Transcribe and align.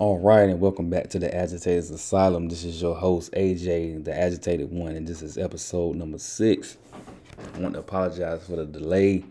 All 0.00 0.18
right, 0.18 0.48
and 0.48 0.58
welcome 0.62 0.88
back 0.88 1.10
to 1.10 1.18
the 1.18 1.28
Agitators 1.36 1.90
Asylum. 1.90 2.48
This 2.48 2.64
is 2.64 2.80
your 2.80 2.94
host, 2.94 3.32
AJ, 3.32 4.02
the 4.02 4.18
Agitated 4.18 4.72
One, 4.72 4.96
and 4.96 5.06
this 5.06 5.20
is 5.20 5.36
episode 5.36 5.94
number 5.94 6.16
six. 6.16 6.78
I 7.54 7.58
want 7.58 7.74
to 7.74 7.80
apologize 7.80 8.46
for 8.46 8.56
the 8.56 8.64
delay. 8.64 9.26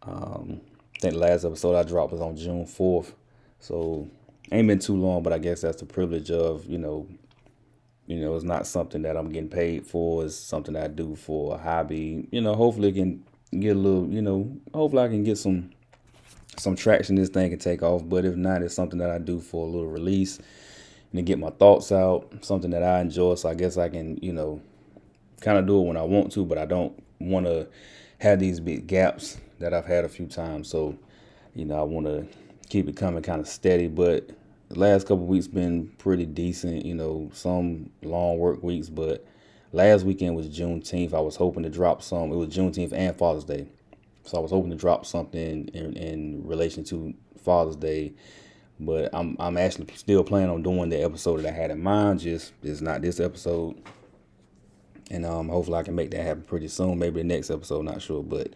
Um, 0.00 0.62
I 0.96 0.98
think 1.00 1.12
the 1.12 1.20
last 1.20 1.44
episode 1.44 1.76
I 1.76 1.82
dropped 1.82 2.12
was 2.12 2.22
on 2.22 2.38
June 2.38 2.64
4th, 2.64 3.12
so 3.58 4.08
ain't 4.50 4.66
been 4.66 4.78
too 4.78 4.96
long, 4.96 5.22
but 5.22 5.34
I 5.34 5.38
guess 5.38 5.60
that's 5.60 5.80
the 5.80 5.86
privilege 5.86 6.30
of, 6.30 6.64
you 6.64 6.78
know, 6.78 7.06
you 8.06 8.18
know, 8.18 8.34
it's 8.36 8.44
not 8.46 8.66
something 8.66 9.02
that 9.02 9.14
I'm 9.14 9.28
getting 9.28 9.50
paid 9.50 9.86
for. 9.86 10.24
It's 10.24 10.36
something 10.36 10.74
I 10.74 10.86
do 10.88 11.16
for 11.16 11.56
a 11.56 11.58
hobby. 11.58 12.26
You 12.30 12.40
know, 12.40 12.54
hopefully 12.54 12.88
it 12.88 12.94
can 12.94 13.22
get 13.60 13.76
a 13.76 13.78
little, 13.78 14.08
you 14.08 14.22
know, 14.22 14.56
hopefully 14.72 15.02
I 15.02 15.08
can 15.08 15.22
get 15.22 15.36
some 15.36 15.70
some 16.60 16.76
traction 16.76 17.16
this 17.16 17.28
thing 17.28 17.50
can 17.50 17.58
take 17.58 17.82
off. 17.82 18.02
But 18.08 18.24
if 18.24 18.36
not, 18.36 18.62
it's 18.62 18.74
something 18.74 18.98
that 18.98 19.10
I 19.10 19.18
do 19.18 19.40
for 19.40 19.66
a 19.66 19.70
little 19.70 19.88
release 19.88 20.38
and 20.38 21.18
to 21.18 21.22
get 21.22 21.38
my 21.38 21.50
thoughts 21.50 21.90
out, 21.90 22.32
something 22.42 22.70
that 22.70 22.82
I 22.82 23.00
enjoy. 23.00 23.34
So 23.34 23.48
I 23.48 23.54
guess 23.54 23.76
I 23.76 23.88
can, 23.88 24.18
you 24.22 24.32
know, 24.32 24.60
kind 25.40 25.58
of 25.58 25.66
do 25.66 25.80
it 25.80 25.86
when 25.86 25.96
I 25.96 26.02
want 26.02 26.32
to, 26.32 26.44
but 26.44 26.58
I 26.58 26.66
don't 26.66 27.02
want 27.18 27.46
to 27.46 27.68
have 28.18 28.38
these 28.38 28.60
big 28.60 28.86
gaps 28.86 29.38
that 29.58 29.74
I've 29.74 29.86
had 29.86 30.04
a 30.04 30.08
few 30.08 30.26
times. 30.26 30.68
So, 30.68 30.96
you 31.54 31.64
know, 31.64 31.78
I 31.78 31.82
want 31.82 32.06
to 32.06 32.26
keep 32.68 32.88
it 32.88 32.96
coming 32.96 33.22
kind 33.22 33.40
of 33.40 33.48
steady. 33.48 33.88
But 33.88 34.30
the 34.68 34.78
last 34.78 35.06
couple 35.06 35.26
weeks 35.26 35.48
been 35.48 35.88
pretty 35.98 36.26
decent, 36.26 36.84
you 36.84 36.94
know, 36.94 37.30
some 37.32 37.90
long 38.02 38.38
work 38.38 38.62
weeks, 38.62 38.88
but 38.88 39.26
last 39.72 40.04
weekend 40.04 40.36
was 40.36 40.48
Juneteenth. 40.48 41.12
I 41.12 41.20
was 41.20 41.36
hoping 41.36 41.64
to 41.64 41.70
drop 41.70 42.02
some. 42.02 42.30
It 42.32 42.36
was 42.36 42.48
Juneteenth 42.48 42.92
and 42.92 43.16
Father's 43.16 43.44
Day. 43.44 43.66
So 44.24 44.38
I 44.38 44.40
was 44.40 44.50
hoping 44.50 44.70
to 44.70 44.76
drop 44.76 45.06
something 45.06 45.68
in, 45.68 45.96
in 45.96 46.46
relation 46.46 46.84
to 46.84 47.14
Father's 47.42 47.76
Day, 47.76 48.12
but 48.78 49.10
I'm 49.12 49.36
I'm 49.38 49.56
actually 49.56 49.88
still 49.94 50.24
planning 50.24 50.50
on 50.50 50.62
doing 50.62 50.88
the 50.90 51.02
episode 51.02 51.42
that 51.42 51.52
I 51.52 51.56
had 51.56 51.70
in 51.70 51.82
mind. 51.82 52.20
Just 52.20 52.52
it's 52.62 52.80
not 52.80 53.02
this 53.02 53.20
episode, 53.20 53.76
and 55.10 55.24
um, 55.26 55.48
hopefully 55.48 55.78
I 55.78 55.82
can 55.82 55.94
make 55.94 56.10
that 56.12 56.22
happen 56.22 56.42
pretty 56.42 56.68
soon. 56.68 56.98
Maybe 56.98 57.20
the 57.20 57.26
next 57.28 57.50
episode, 57.50 57.84
not 57.84 58.02
sure. 58.02 58.22
But 58.22 58.54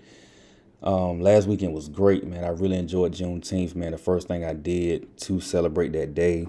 um, 0.83 1.21
last 1.21 1.47
weekend 1.47 1.75
was 1.75 1.89
great, 1.89 2.27
man. 2.27 2.45
I 2.45 2.49
really 2.49 2.77
enjoyed 2.77 3.15
Juneteenth, 3.15 3.75
man. 3.75 3.93
The 3.93 3.99
first 3.99 4.28
thing 4.28 4.45
I 4.45 4.53
did 4.53 5.17
to 5.23 5.41
celebrate 5.41 5.93
that 5.93 6.15
day 6.15 6.47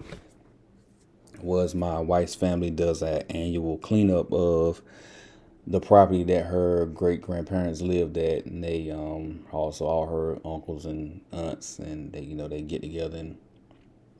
was 1.41 1.73
my 1.75 2.00
wife's 2.00 2.35
family 2.35 2.69
does 2.69 3.02
an 3.02 3.23
annual 3.29 3.77
cleanup 3.77 4.31
of 4.33 4.81
the 5.67 5.80
property 5.80 6.23
that 6.23 6.45
her 6.45 6.85
great 6.88 7.21
grandparents 7.21 7.81
lived 7.81 8.17
at, 8.17 8.45
and 8.45 8.63
they 8.63 8.91
um 8.91 9.45
also 9.52 9.85
all 9.85 10.05
her 10.07 10.39
uncles 10.45 10.85
and 10.85 11.22
aunts, 11.31 11.80
and 11.80 12.11
they 12.11 12.22
you 12.22 12.35
know 12.35 12.47
they 12.47 12.61
get 12.61 12.81
together 12.81 13.17
and 13.17 13.38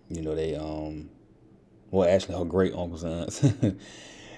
you 0.10 0.22
know 0.22 0.36
they 0.36 0.56
um 0.56 1.10
well 1.92 2.10
actually 2.10 2.38
her 2.38 2.46
great 2.46 2.74
uncles 2.74 3.04
and 3.04 3.14
aunts. 3.14 3.44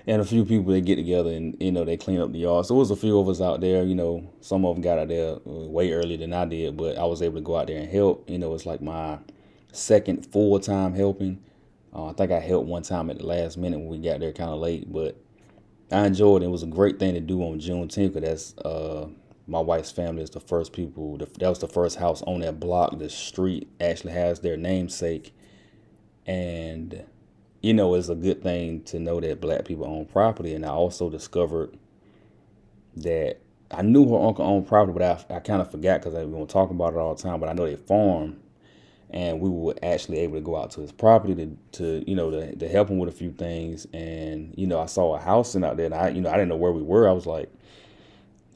and 0.08 0.22
a 0.22 0.25
few 0.25 0.45
people 0.45 0.72
they 0.72 0.80
get 0.80 0.95
together 0.95 1.30
and 1.31 1.58
you 1.59 1.72
know 1.72 1.83
they 1.83 1.97
clean 1.97 2.19
up 2.19 2.31
the 2.31 2.39
yard. 2.39 2.66
So 2.66 2.75
it 2.75 2.80
was 2.80 2.91
a 2.91 2.95
few 2.95 3.19
of 3.19 3.27
us 3.27 3.42
out 3.42 3.61
there. 3.61 3.83
You 3.83 3.95
know, 3.95 4.30
some 4.42 4.66
of 4.66 4.75
them 4.75 4.81
got 4.81 4.97
out 4.97 5.09
there 5.09 5.38
way 5.45 5.92
earlier 5.92 6.17
than 6.17 6.33
I 6.33 6.45
did, 6.45 6.77
but 6.77 6.97
I 6.97 7.05
was 7.05 7.21
able 7.21 7.36
to 7.36 7.42
go 7.42 7.58
out 7.58 7.67
there 7.67 7.80
and 7.80 7.89
help. 7.89 8.30
You 8.30 8.39
know, 8.39 8.53
it's 8.53 8.66
like 8.66 8.81
my 8.81 9.19
second 9.73 10.25
full 10.31 10.59
time 10.59 10.94
helping. 10.94 11.44
Uh, 11.94 12.08
I 12.08 12.14
think 12.14 12.31
I 12.31 12.39
helped 12.39 12.67
one 12.67 12.83
time 12.83 13.09
at 13.09 13.17
the 13.17 13.25
last 13.25 13.58
minute 13.58 13.80
when 13.80 13.89
we 13.89 13.97
got 13.97 14.19
there 14.19 14.31
kind 14.31 14.52
of 14.52 14.59
late, 14.59 14.92
but 14.92 15.17
I 15.91 16.05
enjoyed 16.05 16.43
it. 16.43 16.47
It 16.47 16.49
was 16.49 16.63
a 16.63 16.67
great 16.67 16.99
thing 16.99 17.13
to 17.13 17.21
do 17.21 17.41
on 17.41 17.59
Juneteenth 17.59 18.13
because 18.13 18.53
that's 18.53 18.57
uh, 18.66 19.07
my 19.47 19.59
wife's 19.59 19.91
family 19.91 20.21
is 20.21 20.30
the 20.30 20.39
first 20.39 20.73
people. 20.73 21.17
That 21.17 21.39
was 21.39 21.59
the 21.59 21.67
first 21.67 21.97
house 21.97 22.21
on 22.23 22.41
that 22.41 22.59
block. 22.59 22.97
The 22.99 23.09
street 23.09 23.69
actually 23.80 24.13
has 24.13 24.41
their 24.41 24.58
namesake, 24.58 25.33
and 26.25 27.05
you 27.61 27.73
know 27.73 27.93
it's 27.95 28.09
a 28.09 28.15
good 28.15 28.43
thing 28.43 28.83
to 28.83 28.99
know 28.99 29.21
that 29.21 29.39
black 29.39 29.65
people 29.65 29.85
own 29.88 30.05
property. 30.05 30.53
And 30.53 30.65
I 30.65 30.69
also 30.69 31.09
discovered 31.09 31.77
that 32.97 33.37
I 33.71 33.81
knew 33.81 34.09
her 34.09 34.27
uncle 34.27 34.45
owned 34.45 34.67
property, 34.67 34.98
but 34.98 35.30
I, 35.31 35.36
I 35.37 35.39
kind 35.39 35.61
of 35.61 35.71
forgot 35.71 36.02
because 36.02 36.15
I've 36.15 36.30
been 36.30 36.48
talking 36.48 36.75
about 36.75 36.93
it 36.93 36.98
all 36.98 37.15
the 37.15 37.23
time. 37.23 37.39
But 37.39 37.48
I 37.48 37.54
know 37.54 37.65
they 37.65 37.77
farm 37.77 38.42
and 39.11 39.39
we 39.39 39.49
were 39.49 39.75
actually 39.83 40.19
able 40.19 40.35
to 40.35 40.41
go 40.41 40.57
out 40.57 40.71
to 40.71 40.81
his 40.81 40.91
property 40.91 41.33
to, 41.35 41.57
to 41.71 42.03
you 42.09 42.15
know 42.15 42.29
to, 42.31 42.55
to 42.55 42.67
help 42.67 42.89
him 42.89 42.97
with 42.97 43.09
a 43.09 43.17
few 43.17 43.31
things 43.31 43.87
and 43.93 44.53
you 44.57 44.67
know 44.67 44.79
i 44.79 44.85
saw 44.85 45.15
a 45.15 45.19
house 45.19 45.55
in 45.55 45.63
out 45.63 45.77
there 45.77 45.85
and 45.85 45.95
i 45.95 46.09
you 46.09 46.21
know 46.21 46.29
i 46.29 46.33
didn't 46.33 46.49
know 46.49 46.57
where 46.57 46.71
we 46.73 46.81
were 46.81 47.09
i 47.09 47.13
was 47.13 47.25
like 47.25 47.51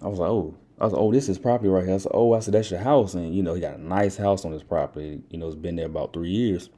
i 0.02 0.08
was 0.08 0.20
like 0.20 0.30
oh 0.30 0.54
i 0.80 0.84
was 0.84 0.94
like 0.94 1.02
oh 1.02 1.12
this 1.12 1.30
is 1.30 1.40
property 1.40 1.70
right 1.70 1.86
here 1.86 1.96
i 1.96 1.98
said 1.98 2.12
oh 2.14 2.34
i 2.34 2.40
said 2.40 2.54
that's 2.54 2.72
your 2.72 2.82
house 2.82 3.14
and 3.14 3.34
you 3.34 3.44
know 3.44 3.54
he 3.54 3.62
got 3.62 3.76
a 3.76 3.82
nice 3.82 4.18
house 4.18 4.46
on 4.46 4.52
his 4.52 4.64
property 4.64 5.22
you 5.30 5.38
know 5.38 5.48
it's 5.48 5.56
been 5.56 5.78
there 5.78 5.86
about 5.86 6.14
three 6.14 6.30
years 6.30 6.70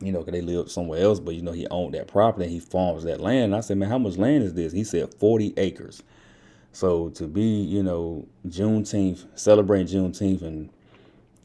you 0.00 0.12
know, 0.12 0.18
because 0.20 0.32
they 0.32 0.42
lived 0.42 0.70
somewhere 0.70 1.00
else, 1.02 1.20
but 1.20 1.34
you 1.34 1.42
know, 1.42 1.52
he 1.52 1.66
owned 1.68 1.94
that 1.94 2.08
property 2.08 2.44
and 2.44 2.52
he 2.52 2.60
farms 2.60 3.04
that 3.04 3.20
land. 3.20 3.44
And 3.46 3.56
I 3.56 3.60
said, 3.60 3.78
man, 3.78 3.88
how 3.88 3.98
much 3.98 4.16
land 4.18 4.44
is 4.44 4.54
this? 4.54 4.72
He 4.72 4.84
said 4.84 5.14
40 5.14 5.54
acres. 5.56 6.02
So 6.72 7.08
to 7.10 7.26
be, 7.26 7.42
you 7.42 7.82
know, 7.82 8.26
Juneteenth, 8.46 9.24
celebrating 9.34 9.86
Juneteenth 9.86 10.42
and 10.42 10.68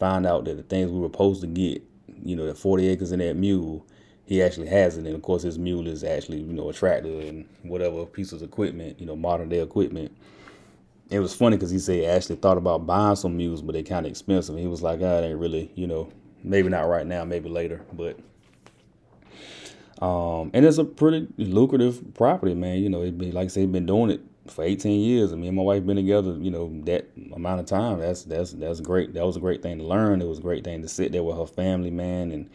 find 0.01 0.25
out 0.25 0.45
that 0.45 0.57
the 0.57 0.63
things 0.63 0.91
we 0.91 0.99
were 0.99 1.05
supposed 1.05 1.41
to 1.41 1.47
get, 1.47 1.83
you 2.23 2.35
know, 2.35 2.47
the 2.47 2.55
40 2.55 2.87
acres 2.87 3.11
in 3.11 3.19
that 3.19 3.35
mule, 3.35 3.85
he 4.25 4.41
actually 4.41 4.67
has 4.67 4.97
it. 4.97 5.05
And 5.05 5.13
of 5.13 5.21
course, 5.21 5.43
his 5.43 5.59
mule 5.59 5.87
is 5.87 6.03
actually, 6.03 6.39
you 6.39 6.53
know, 6.53 6.69
a 6.69 6.73
tractor 6.73 7.07
and 7.21 7.47
whatever 7.61 8.07
pieces 8.07 8.41
of 8.41 8.49
equipment, 8.49 8.99
you 8.99 9.05
know, 9.05 9.15
modern 9.15 9.47
day 9.47 9.59
equipment. 9.59 10.11
It 11.11 11.19
was 11.19 11.35
funny 11.35 11.55
because 11.55 11.69
he 11.69 11.77
said 11.77 11.97
he 11.97 12.05
actually 12.07 12.37
thought 12.37 12.57
about 12.57 12.87
buying 12.87 13.15
some 13.15 13.37
mules, 13.37 13.61
but 13.61 13.73
they're 13.73 13.83
kind 13.83 14.07
of 14.07 14.09
expensive. 14.09 14.55
And 14.55 14.61
he 14.61 14.67
was 14.67 14.81
like, 14.81 15.01
it 15.01 15.23
ain't 15.23 15.37
really, 15.37 15.71
you 15.75 15.85
know, 15.85 16.11
maybe 16.43 16.69
not 16.69 16.87
right 16.87 17.05
now, 17.05 17.23
maybe 17.23 17.47
later. 17.47 17.85
But, 17.93 18.17
um, 20.03 20.49
and 20.55 20.65
it's 20.65 20.79
a 20.79 20.83
pretty 20.83 21.27
lucrative 21.37 22.15
property, 22.15 22.55
man. 22.55 22.79
You 22.79 22.89
know, 22.89 23.03
it 23.03 23.19
be 23.19 23.31
like 23.31 23.45
I 23.45 23.47
say, 23.49 23.67
been 23.67 23.85
doing 23.85 24.09
it 24.09 24.21
for 24.51 24.63
18 24.63 25.01
years, 25.01 25.31
and 25.31 25.41
me 25.41 25.47
and 25.47 25.57
my 25.57 25.63
wife 25.63 25.85
been 25.85 25.95
together, 25.95 26.37
you 26.39 26.51
know, 26.51 26.71
that 26.85 27.07
amount 27.33 27.59
of 27.59 27.65
time. 27.65 27.99
That's 27.99 28.23
that's 28.23 28.53
that's 28.53 28.79
great. 28.79 29.13
That 29.13 29.25
was 29.25 29.37
a 29.37 29.39
great 29.39 29.61
thing 29.61 29.77
to 29.79 29.83
learn. 29.83 30.21
It 30.21 30.27
was 30.27 30.39
a 30.39 30.41
great 30.41 30.63
thing 30.63 30.81
to 30.81 30.87
sit 30.87 31.11
there 31.11 31.23
with 31.23 31.37
her 31.37 31.45
family, 31.45 31.91
man, 31.91 32.31
and 32.31 32.49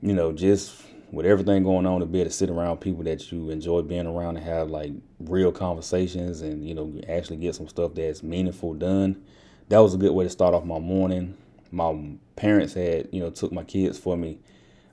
you 0.00 0.14
know, 0.14 0.32
just 0.32 0.82
with 1.10 1.26
everything 1.26 1.64
going 1.64 1.86
on, 1.86 2.00
to 2.00 2.06
be 2.06 2.20
able 2.20 2.30
to 2.30 2.36
sit 2.36 2.50
around 2.50 2.78
people 2.78 3.02
that 3.04 3.32
you 3.32 3.50
enjoy 3.50 3.82
being 3.82 4.06
around 4.06 4.36
and 4.36 4.44
have 4.44 4.70
like 4.70 4.92
real 5.20 5.52
conversations, 5.52 6.40
and 6.42 6.66
you 6.66 6.74
know, 6.74 6.92
actually 7.08 7.36
get 7.36 7.54
some 7.54 7.68
stuff 7.68 7.94
that's 7.94 8.22
meaningful 8.22 8.74
done. 8.74 9.22
That 9.68 9.78
was 9.78 9.94
a 9.94 9.98
good 9.98 10.12
way 10.12 10.24
to 10.24 10.30
start 10.30 10.54
off 10.54 10.64
my 10.64 10.78
morning. 10.78 11.36
My 11.70 12.14
parents 12.36 12.74
had, 12.74 13.08
you 13.12 13.20
know, 13.20 13.30
took 13.30 13.52
my 13.52 13.64
kids 13.64 13.98
for 13.98 14.16
me 14.16 14.38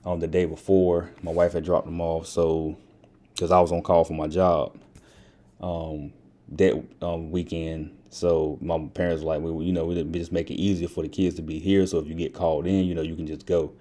on 0.04 0.18
the 0.18 0.26
day 0.26 0.44
before. 0.44 1.10
My 1.22 1.32
wife 1.32 1.54
had 1.54 1.64
dropped 1.64 1.86
them 1.86 2.00
off, 2.00 2.26
so 2.26 2.76
because 3.32 3.50
I 3.50 3.60
was 3.60 3.72
on 3.72 3.82
call 3.82 4.04
for 4.04 4.14
my 4.14 4.26
job 4.26 4.76
um, 5.60 6.12
that 6.50 6.82
um, 7.02 7.30
weekend. 7.30 7.96
So 8.10 8.58
my 8.60 8.78
parents 8.94 9.22
were 9.22 9.36
like, 9.36 9.42
we 9.42 9.66
you 9.66 9.72
know, 9.72 9.84
we 9.84 10.02
just 10.12 10.32
make 10.32 10.50
it 10.50 10.54
easier 10.54 10.88
for 10.88 11.02
the 11.02 11.08
kids 11.08 11.36
to 11.36 11.42
be 11.42 11.58
here. 11.58 11.86
So 11.86 11.98
if 11.98 12.06
you 12.06 12.14
get 12.14 12.34
called 12.34 12.66
in, 12.66 12.84
you 12.84 12.94
know, 12.94 13.02
you 13.02 13.16
can 13.16 13.26
just 13.26 13.46
go. 13.46 13.72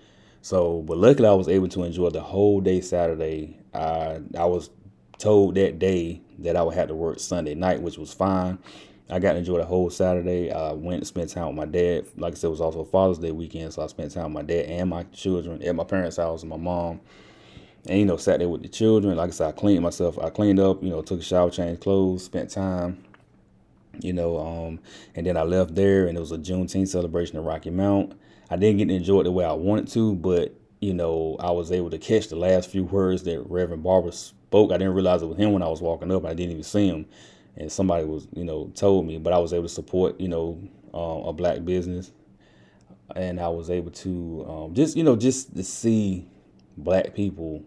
So, 0.42 0.82
but 0.84 0.98
luckily 0.98 1.28
I 1.28 1.34
was 1.34 1.48
able 1.48 1.68
to 1.70 1.84
enjoy 1.84 2.10
the 2.10 2.22
whole 2.22 2.62
day 2.62 2.82
Saturday. 2.82 3.58
I 3.74 4.20
I 4.38 4.46
was 4.46 4.70
told 5.18 5.56
that 5.56 5.80
day 5.80 6.22
that 6.40 6.56
I 6.56 6.64
would 6.64 6.76
have 6.76 6.90
to 6.90 6.96
work 6.96 7.20
Sunday 7.20 7.56
night, 7.56 7.82
which 7.82 7.98
was 7.98 8.14
fine. 8.14 8.60
I 9.10 9.20
got 9.20 9.34
to 9.34 9.40
enjoy 9.40 9.60
the 9.60 9.66
whole 9.66 9.92
Saturday. 9.92 10.52
I 10.52 10.74
went 10.74 10.98
and 10.98 11.08
spent 11.08 11.30
time 11.30 11.48
with 11.48 11.56
my 11.56 11.66
dad. 11.66 12.06
Like 12.18 12.34
I 12.34 12.36
said, 12.36 12.48
it 12.48 12.52
was 12.52 12.62
also 12.62 12.84
Father's 12.84 13.20
Day 13.20 13.32
weekend, 13.32 13.72
so 13.72 13.84
I 13.84 13.88
spent 13.88 14.12
time 14.12 14.34
with 14.34 14.34
my 14.34 14.42
dad 14.42 14.66
and 14.66 14.90
my 14.90 15.04
children 15.14 15.62
at 15.62 15.76
my 15.76 15.84
parents' 15.84 16.18
house 16.18 16.42
and 16.42 16.50
my 16.50 16.58
mom 16.58 17.02
and 17.88 18.00
you 18.00 18.06
know 18.06 18.18
sat 18.18 18.40
there 18.40 18.50
with 18.50 18.64
the 18.64 18.70
children. 18.70 19.18
Like 19.18 19.30
i 19.30 19.32
said 19.32 19.48
i 19.48 19.52
cleaned 19.52 19.84
myself. 19.84 20.18
I 20.20 20.30
cleaned 20.30 20.60
up 20.60 20.84
you 20.84 20.90
know 20.90 21.02
took 21.02 21.20
a 21.20 21.24
shower 21.24 21.50
changed 21.50 21.82
clothes 21.82 22.24
spent 22.24 22.50
time 22.50 23.04
you 24.02 24.14
know 24.14 24.38
um, 24.38 24.80
and 25.16 25.26
then 25.26 25.38
i 25.38 25.44
left 25.44 25.76
there 25.76 26.08
and 26.08 26.18
it 26.18 26.20
was 26.20 26.32
a 26.32 26.38
juneteenth 26.38 26.90
celebration 26.90 27.38
in 27.38 27.44
rocky 27.44 27.70
mount. 27.70 28.14
I 28.50 28.58
didn't 28.58 28.78
get 28.78 28.88
to 28.90 28.94
enjoy 28.96 29.22
it 29.22 29.24
the 29.24 29.32
way 29.32 29.46
i 29.46 29.54
wanted 29.54 29.88
to 29.90 30.16
but 30.16 30.54
you 30.82 30.94
know 30.94 31.38
i 31.40 31.52
was 31.52 31.72
able 31.72 31.90
to 31.90 31.98
catch 31.98 32.28
the 32.28 32.36
last 32.36 32.70
few 32.70 32.84
words 32.84 33.24
that 33.24 33.42
reverend 33.50 33.84
barber 33.84 34.12
spoke. 34.12 34.72
I 34.72 34.78
didn't 34.78 34.94
realize 34.94 35.22
it 35.22 35.28
was 35.28 35.38
him 35.38 35.54
when 35.54 35.64
i 35.64 35.68
was 35.68 35.82
walking 35.82 36.12
up 36.12 36.26
i 36.26 36.34
didn't 36.34 36.52
even 36.52 36.64
see 36.64 36.88
him. 36.88 37.06
And 37.58 37.72
somebody 37.72 38.06
was 38.06 38.28
you 38.34 38.44
know 38.44 38.72
told 38.76 39.06
me 39.06 39.18
but 39.18 39.34
i 39.34 39.38
was 39.38 39.54
able 39.54 39.64
to 39.64 39.70
support 39.70 40.20
you 40.20 40.28
know 40.28 40.60
uh, 40.94 41.30
a 41.30 41.34
black 41.34 41.64
business. 41.64 42.12
And 43.16 43.40
i 43.40 43.48
was 43.48 43.70
able 43.70 43.92
to 43.92 44.46
um, 44.48 44.74
just 44.74 44.98
you 44.98 45.04
know 45.04 45.16
just 45.16 45.56
to 45.56 45.64
see 45.64 46.28
black 46.78 47.14
people 47.14 47.64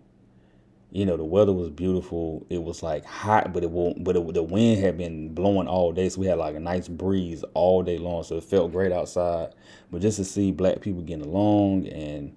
you 0.91 1.05
know 1.07 1.17
the 1.17 1.25
weather 1.25 1.53
was 1.53 1.71
beautiful 1.71 2.47
it 2.51 2.63
was 2.63 2.83
like 2.83 3.05
hot 3.05 3.53
but 3.53 3.63
it 3.63 3.71
won't 3.71 4.03
but 4.05 4.17
it, 4.17 4.35
the 4.35 4.43
wind 4.43 4.83
had 4.83 4.97
been 4.97 5.35
blowing 5.35 5.69
all 5.69 5.93
day 5.93 6.09
so 6.09 6.21
we 6.21 6.27
had 6.27 6.39
like 6.39 6.55
a 6.55 6.61
nice 6.61 6.89
breeze 6.89 7.45
all 7.55 7.83
day 7.83 7.99
long 7.99 8.23
so 8.23 8.37
it 8.37 8.45
felt 8.45 8.73
great 8.73 8.93
outside 8.93 9.55
but 9.91 10.01
just 10.01 10.17
to 10.19 10.25
see 10.25 10.53
black 10.53 10.81
people 10.81 11.03
getting 11.03 11.25
along 11.27 11.87
and 11.89 12.35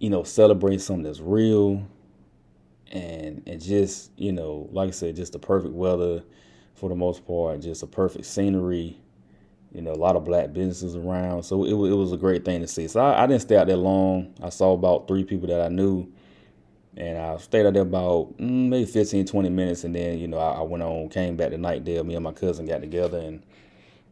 you 0.00 0.10
know 0.10 0.22
celebrate 0.22 0.80
something 0.80 1.04
that's 1.04 1.20
real 1.20 1.86
and 2.92 3.42
and 3.46 3.62
just 3.62 4.12
you 4.16 4.32
know 4.32 4.68
like 4.72 4.88
i 4.88 4.92
said 4.92 5.16
just 5.16 5.32
the 5.32 5.38
perfect 5.38 5.74
weather 5.74 6.22
for 6.74 6.88
the 6.88 6.94
most 6.94 7.26
part 7.26 7.60
just 7.60 7.82
a 7.82 7.86
perfect 7.86 8.26
scenery 8.26 8.96
You 9.72 9.82
know, 9.82 9.92
a 9.92 9.94
lot 9.94 10.16
of 10.16 10.24
black 10.24 10.52
businesses 10.52 10.96
around. 10.96 11.44
So 11.44 11.64
it, 11.64 11.70
it 11.72 11.94
was 11.94 12.12
a 12.12 12.16
great 12.16 12.44
thing 12.44 12.60
to 12.62 12.68
see. 12.68 12.88
So 12.88 13.00
I, 13.00 13.24
I 13.24 13.26
didn't 13.28 13.42
stay 13.42 13.56
out 13.56 13.68
there 13.68 13.76
long. 13.76 14.34
I 14.42 14.50
saw 14.50 14.72
about 14.72 15.08
three 15.08 15.24
people 15.24 15.48
that 15.48 15.60
I 15.60 15.68
knew. 15.68 16.08
And 16.96 17.18
I 17.18 17.36
stayed 17.36 17.66
out 17.66 17.74
there 17.74 17.82
about 17.82 18.36
mm, 18.38 18.68
maybe 18.68 18.86
15, 18.86 19.26
20 19.26 19.50
minutes. 19.50 19.84
And 19.84 19.94
then, 19.94 20.18
you 20.18 20.28
know, 20.28 20.38
I, 20.38 20.58
I 20.58 20.62
went 20.62 20.82
on, 20.82 21.08
came 21.08 21.36
back 21.36 21.50
to 21.50 21.56
Knightdale. 21.56 22.06
Me 22.06 22.14
and 22.14 22.24
my 22.24 22.32
cousin 22.32 22.66
got 22.66 22.80
together 22.80 23.18
and 23.18 23.42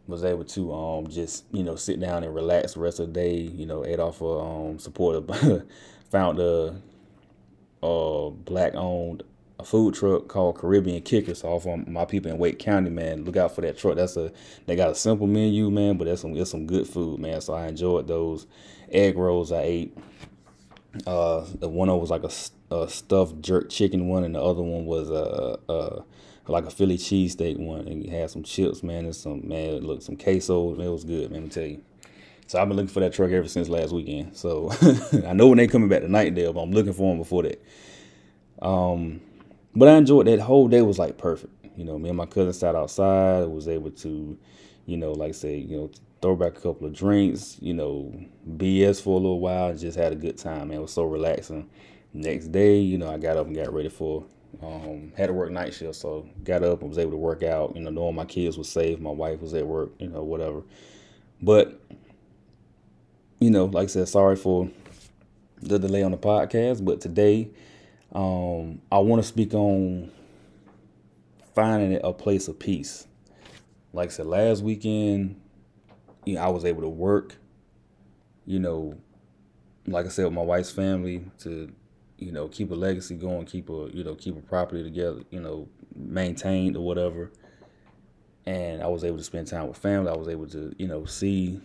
was 0.06 0.24
able 0.24 0.44
to 0.44 0.72
um 0.72 1.08
just 1.08 1.44
you 1.50 1.62
know 1.62 1.76
sit 1.76 1.98
down 1.98 2.24
and 2.24 2.34
relax 2.34 2.74
the 2.74 2.80
rest 2.80 3.00
of 3.00 3.06
the 3.06 3.12
day. 3.12 3.36
You 3.36 3.66
know, 3.66 3.84
ate 3.84 4.00
off 4.00 4.20
a 4.20 4.26
um 4.26 4.78
supporter 4.78 5.22
found 6.10 6.38
a 6.38 6.76
uh 7.82 8.30
black 8.30 8.74
owned 8.74 9.22
a 9.58 9.64
food 9.64 9.94
truck 9.94 10.28
called 10.28 10.58
Caribbean 10.58 11.02
Kickers 11.02 11.44
off 11.44 11.66
my 11.86 12.04
people 12.04 12.30
in 12.30 12.38
Wake 12.38 12.58
County, 12.58 12.90
man. 12.90 13.24
Look 13.24 13.36
out 13.36 13.54
for 13.54 13.60
that 13.60 13.78
truck. 13.78 13.96
That's 13.96 14.16
a 14.16 14.32
they 14.66 14.76
got 14.76 14.90
a 14.90 14.94
simple 14.94 15.26
menu, 15.26 15.70
man, 15.70 15.96
but 15.96 16.06
that's 16.06 16.22
some 16.22 16.36
it's 16.36 16.50
some 16.50 16.66
good 16.66 16.86
food, 16.86 17.20
man. 17.20 17.40
So 17.40 17.54
I 17.54 17.68
enjoyed 17.68 18.06
those 18.06 18.46
egg 18.90 19.16
rolls 19.16 19.52
I 19.52 19.62
ate. 19.62 19.98
Uh, 21.06 21.44
the 21.58 21.68
one 21.68 21.88
was 22.00 22.10
like 22.10 22.24
a, 22.24 22.74
a 22.74 22.88
stuffed 22.88 23.40
jerk 23.40 23.70
chicken 23.70 24.08
one, 24.08 24.24
and 24.24 24.34
the 24.34 24.42
other 24.42 24.62
one 24.62 24.86
was 24.86 25.10
a, 25.10 25.58
a 25.68 26.04
like 26.46 26.66
a 26.66 26.70
Philly 26.70 26.98
cheesesteak 26.98 27.58
one, 27.58 27.88
and 27.88 28.04
it 28.04 28.10
had 28.10 28.30
some 28.30 28.42
chips, 28.42 28.82
man, 28.82 29.04
and 29.04 29.16
some 29.16 29.46
man, 29.46 29.80
look, 29.80 30.02
some 30.02 30.16
queso. 30.16 30.74
Man, 30.74 30.86
it 30.86 30.90
was 30.90 31.04
good, 31.04 31.30
man. 31.30 31.40
Let 31.40 31.42
me 31.42 31.48
tell 31.48 31.64
you. 31.64 31.82
So 32.46 32.60
I've 32.60 32.68
been 32.68 32.76
looking 32.76 32.92
for 32.92 33.00
that 33.00 33.14
truck 33.14 33.30
ever 33.30 33.48
since 33.48 33.68
last 33.68 33.92
weekend. 33.92 34.36
So 34.36 34.70
I 35.26 35.32
know 35.32 35.48
when 35.48 35.58
they 35.58 35.66
coming 35.66 35.88
back 35.88 36.02
to 36.02 36.08
Knightdale, 36.08 36.54
but 36.54 36.60
I'm 36.60 36.72
looking 36.72 36.92
for 36.92 37.10
them 37.10 37.18
before 37.18 37.42
that. 37.44 37.64
Um, 38.60 39.20
but 39.74 39.88
I 39.88 39.96
enjoyed 39.96 40.26
that 40.26 40.40
whole 40.40 40.68
day 40.68 40.82
was 40.82 40.98
like 40.98 41.16
perfect. 41.16 41.52
You 41.76 41.84
know, 41.84 41.98
me 41.98 42.10
and 42.10 42.18
my 42.18 42.26
cousin 42.26 42.52
sat 42.52 42.76
outside, 42.76 43.48
was 43.48 43.66
able 43.66 43.90
to, 43.90 44.38
you 44.86 44.96
know, 44.96 45.12
like 45.12 45.34
say, 45.34 45.56
you 45.56 45.76
know, 45.76 45.90
throw 46.24 46.34
back 46.34 46.56
a 46.56 46.60
couple 46.60 46.86
of 46.86 46.94
drinks, 46.94 47.58
you 47.60 47.74
know, 47.74 48.10
BS 48.56 49.02
for 49.02 49.10
a 49.10 49.20
little 49.20 49.40
while, 49.40 49.68
and 49.68 49.78
just 49.78 49.98
had 49.98 50.10
a 50.10 50.16
good 50.16 50.38
time. 50.38 50.68
Man, 50.68 50.78
it 50.78 50.80
was 50.80 50.90
so 50.90 51.04
relaxing. 51.04 51.68
Next 52.14 52.46
day, 52.46 52.78
you 52.78 52.96
know, 52.96 53.12
I 53.12 53.18
got 53.18 53.36
up 53.36 53.46
and 53.46 53.54
got 53.54 53.74
ready 53.74 53.90
for 53.90 54.24
um, 54.62 55.12
had 55.18 55.26
to 55.26 55.34
work 55.34 55.50
night 55.50 55.74
shift, 55.74 55.96
so 55.96 56.26
got 56.42 56.62
up 56.62 56.80
and 56.80 56.88
was 56.88 56.96
able 56.96 57.10
to 57.10 57.18
work 57.18 57.42
out. 57.42 57.76
You 57.76 57.82
know, 57.82 57.90
knowing 57.90 58.14
my 58.14 58.24
kids 58.24 58.56
were 58.56 58.64
safe, 58.64 58.98
my 59.00 59.10
wife 59.10 59.42
was 59.42 59.52
at 59.52 59.66
work. 59.66 59.90
You 59.98 60.08
know, 60.08 60.22
whatever. 60.22 60.62
But 61.42 61.78
you 63.38 63.50
know, 63.50 63.66
like 63.66 63.84
I 63.84 63.88
said, 63.88 64.08
sorry 64.08 64.36
for 64.36 64.70
the 65.60 65.78
delay 65.78 66.02
on 66.02 66.12
the 66.12 66.16
podcast. 66.16 66.82
But 66.82 67.02
today, 67.02 67.50
um, 68.14 68.80
I 68.90 68.96
want 68.96 69.20
to 69.20 69.28
speak 69.28 69.52
on 69.52 70.10
finding 71.54 72.00
a 72.02 72.14
place 72.14 72.48
of 72.48 72.58
peace. 72.58 73.06
Like 73.92 74.08
I 74.08 74.12
said, 74.12 74.26
last 74.26 74.62
weekend, 74.62 75.38
you 76.24 76.34
know, 76.34 76.42
I 76.42 76.48
was 76.48 76.64
able 76.64 76.82
to 76.82 76.88
work. 76.88 77.36
You 78.46 78.58
know, 78.58 78.98
like 79.86 80.06
I 80.06 80.10
said, 80.10 80.24
with 80.24 80.34
my 80.34 80.42
wife's 80.42 80.70
family 80.70 81.24
to 81.40 81.72
you 82.18 82.32
know, 82.32 82.48
keep 82.48 82.70
a 82.70 82.74
legacy 82.74 83.14
going, 83.14 83.44
keep 83.44 83.68
a 83.68 83.90
you 83.92 84.04
know, 84.04 84.14
keep 84.14 84.36
a 84.36 84.40
property 84.40 84.82
together, 84.82 85.22
you 85.30 85.40
know, 85.40 85.68
maintained 85.94 86.76
or 86.76 86.84
whatever. 86.84 87.30
And 88.46 88.82
I 88.82 88.86
was 88.88 89.04
able 89.04 89.18
to 89.18 89.24
spend 89.24 89.46
time 89.46 89.68
with 89.68 89.78
family. 89.78 90.10
I 90.10 90.16
was 90.16 90.28
able 90.28 90.46
to, 90.48 90.74
you 90.78 90.86
know, 90.86 91.06
see, 91.06 91.60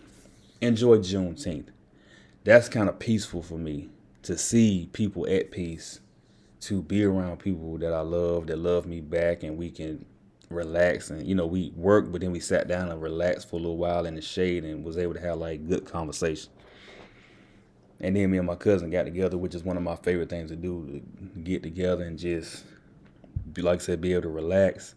enjoy 0.61 0.97
Juneteenth. 0.97 1.67
That's 2.45 2.69
kind 2.69 2.87
of 2.87 2.99
peaceful 2.99 3.43
for 3.43 3.57
me 3.57 3.89
to 4.23 4.37
see 4.37 4.89
people 4.93 5.27
at 5.29 5.51
peace, 5.51 5.99
to 6.61 6.81
be 6.81 7.03
around 7.03 7.39
people 7.39 7.77
that 7.79 7.93
I 7.93 8.01
love, 8.01 8.47
that 8.47 8.57
love 8.57 8.85
me 8.85 9.01
back, 9.01 9.43
and 9.43 9.57
we 9.57 9.71
can 9.71 10.05
relax. 10.49 11.09
And, 11.09 11.25
you 11.25 11.35
know, 11.35 11.45
we 11.45 11.71
worked, 11.75 12.11
but 12.11 12.21
then 12.21 12.31
we 12.31 12.39
sat 12.39 12.67
down 12.67 12.89
and 12.89 13.01
relaxed 13.01 13.49
for 13.49 13.57
a 13.57 13.59
little 13.59 13.77
while 13.77 14.05
in 14.05 14.15
the 14.15 14.21
shade 14.21 14.63
and 14.65 14.83
was 14.83 14.97
able 14.97 15.13
to 15.13 15.19
have 15.19 15.37
like 15.37 15.67
good 15.67 15.85
conversation. 15.85 16.51
And 17.99 18.15
then 18.15 18.31
me 18.31 18.37
and 18.37 18.47
my 18.47 18.55
cousin 18.55 18.89
got 18.89 19.03
together, 19.03 19.37
which 19.37 19.53
is 19.53 19.63
one 19.63 19.75
of 19.75 19.83
my 19.83 19.95
favorite 19.97 20.29
things 20.29 20.49
to 20.51 20.55
do, 20.55 21.01
to 21.33 21.39
get 21.41 21.63
together 21.63 22.03
and 22.03 22.17
just, 22.17 22.63
be 23.51 23.61
like 23.61 23.81
I 23.81 23.83
said, 23.83 24.01
be 24.01 24.13
able 24.13 24.23
to 24.23 24.29
relax, 24.29 24.95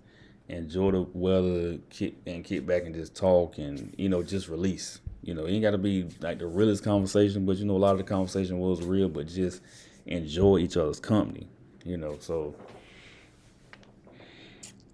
enjoy 0.49 0.93
the 0.93 1.03
weather, 1.13 1.79
kick, 1.91 2.15
and 2.27 2.45
kick 2.45 2.67
back 2.67 2.85
and 2.85 2.95
just 2.95 3.17
talk 3.17 3.59
and, 3.59 3.95
you 3.99 4.09
know, 4.09 4.23
just 4.23 4.49
release. 4.49 5.01
You 5.23 5.35
know, 5.35 5.47
it 5.47 5.53
ain't 5.53 5.63
got 5.63 5.71
to 5.71 5.79
be 5.79 6.09
like 6.21 6.39
the 6.39 6.47
realest 6.47 6.85
conversation, 6.85 7.47
but, 7.47 7.57
you 7.57 7.65
know, 7.65 7.77
a 7.77 7.79
lot 7.79 7.93
of 7.93 7.99
the 7.99 8.05
conversation 8.05 8.59
was 8.59 8.83
real, 8.83 9.09
but 9.09 9.27
just 9.27 9.63
enjoy 10.07 10.59
each 10.59 10.77
other's 10.77 11.01
company, 11.01 11.49
you 11.85 11.97
know, 11.97 12.17
so 12.21 12.55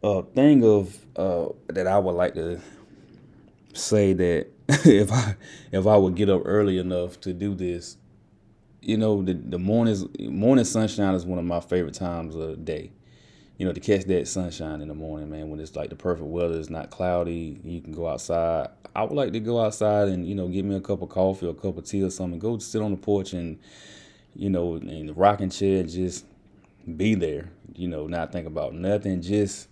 a 0.02 0.22
thing 0.22 0.64
of 0.64 0.96
uh, 1.16 1.48
that 1.68 1.86
I 1.86 1.98
would 1.98 2.14
like 2.14 2.34
to 2.34 2.60
say 3.72 4.12
that 4.12 4.46
if 4.68 5.12
I 5.12 5.36
if 5.72 5.86
I 5.86 5.96
would 5.96 6.14
get 6.14 6.28
up 6.28 6.42
early 6.44 6.78
enough 6.78 7.20
to 7.22 7.32
do 7.32 7.54
this, 7.54 7.96
you 8.80 8.96
know, 8.96 9.22
the 9.22 9.34
the 9.34 9.58
mornings 9.58 10.04
morning 10.20 10.64
sunshine 10.64 11.14
is 11.14 11.24
one 11.24 11.38
of 11.38 11.44
my 11.44 11.60
favorite 11.60 11.94
times 11.94 12.34
of 12.34 12.48
the 12.48 12.56
day. 12.56 12.92
You 13.56 13.66
know, 13.66 13.72
to 13.72 13.80
catch 13.80 14.04
that 14.04 14.28
sunshine 14.28 14.80
in 14.82 14.86
the 14.86 14.94
morning, 14.94 15.30
man, 15.30 15.50
when 15.50 15.58
it's 15.58 15.74
like 15.74 15.90
the 15.90 15.96
perfect 15.96 16.28
weather, 16.28 16.56
it's 16.56 16.70
not 16.70 16.90
cloudy, 16.90 17.60
you 17.64 17.80
can 17.80 17.92
go 17.92 18.06
outside. 18.06 18.68
I 18.94 19.02
would 19.02 19.16
like 19.16 19.32
to 19.32 19.40
go 19.40 19.60
outside 19.60 20.08
and, 20.08 20.24
you 20.24 20.36
know, 20.36 20.46
get 20.46 20.64
me 20.64 20.76
a 20.76 20.80
cup 20.80 21.02
of 21.02 21.08
coffee 21.08 21.46
or 21.46 21.50
a 21.50 21.54
cup 21.54 21.76
of 21.76 21.84
tea 21.84 22.04
or 22.04 22.10
something, 22.10 22.38
go 22.38 22.58
sit 22.58 22.80
on 22.80 22.92
the 22.92 22.96
porch 22.96 23.32
and, 23.32 23.58
you 24.36 24.48
know, 24.48 24.76
in 24.76 25.06
the 25.06 25.12
rocking 25.12 25.50
chair, 25.50 25.82
just 25.82 26.24
be 26.96 27.16
there, 27.16 27.50
you 27.74 27.88
know, 27.88 28.06
not 28.06 28.30
think 28.30 28.46
about 28.46 28.74
nothing, 28.74 29.20
just 29.22 29.66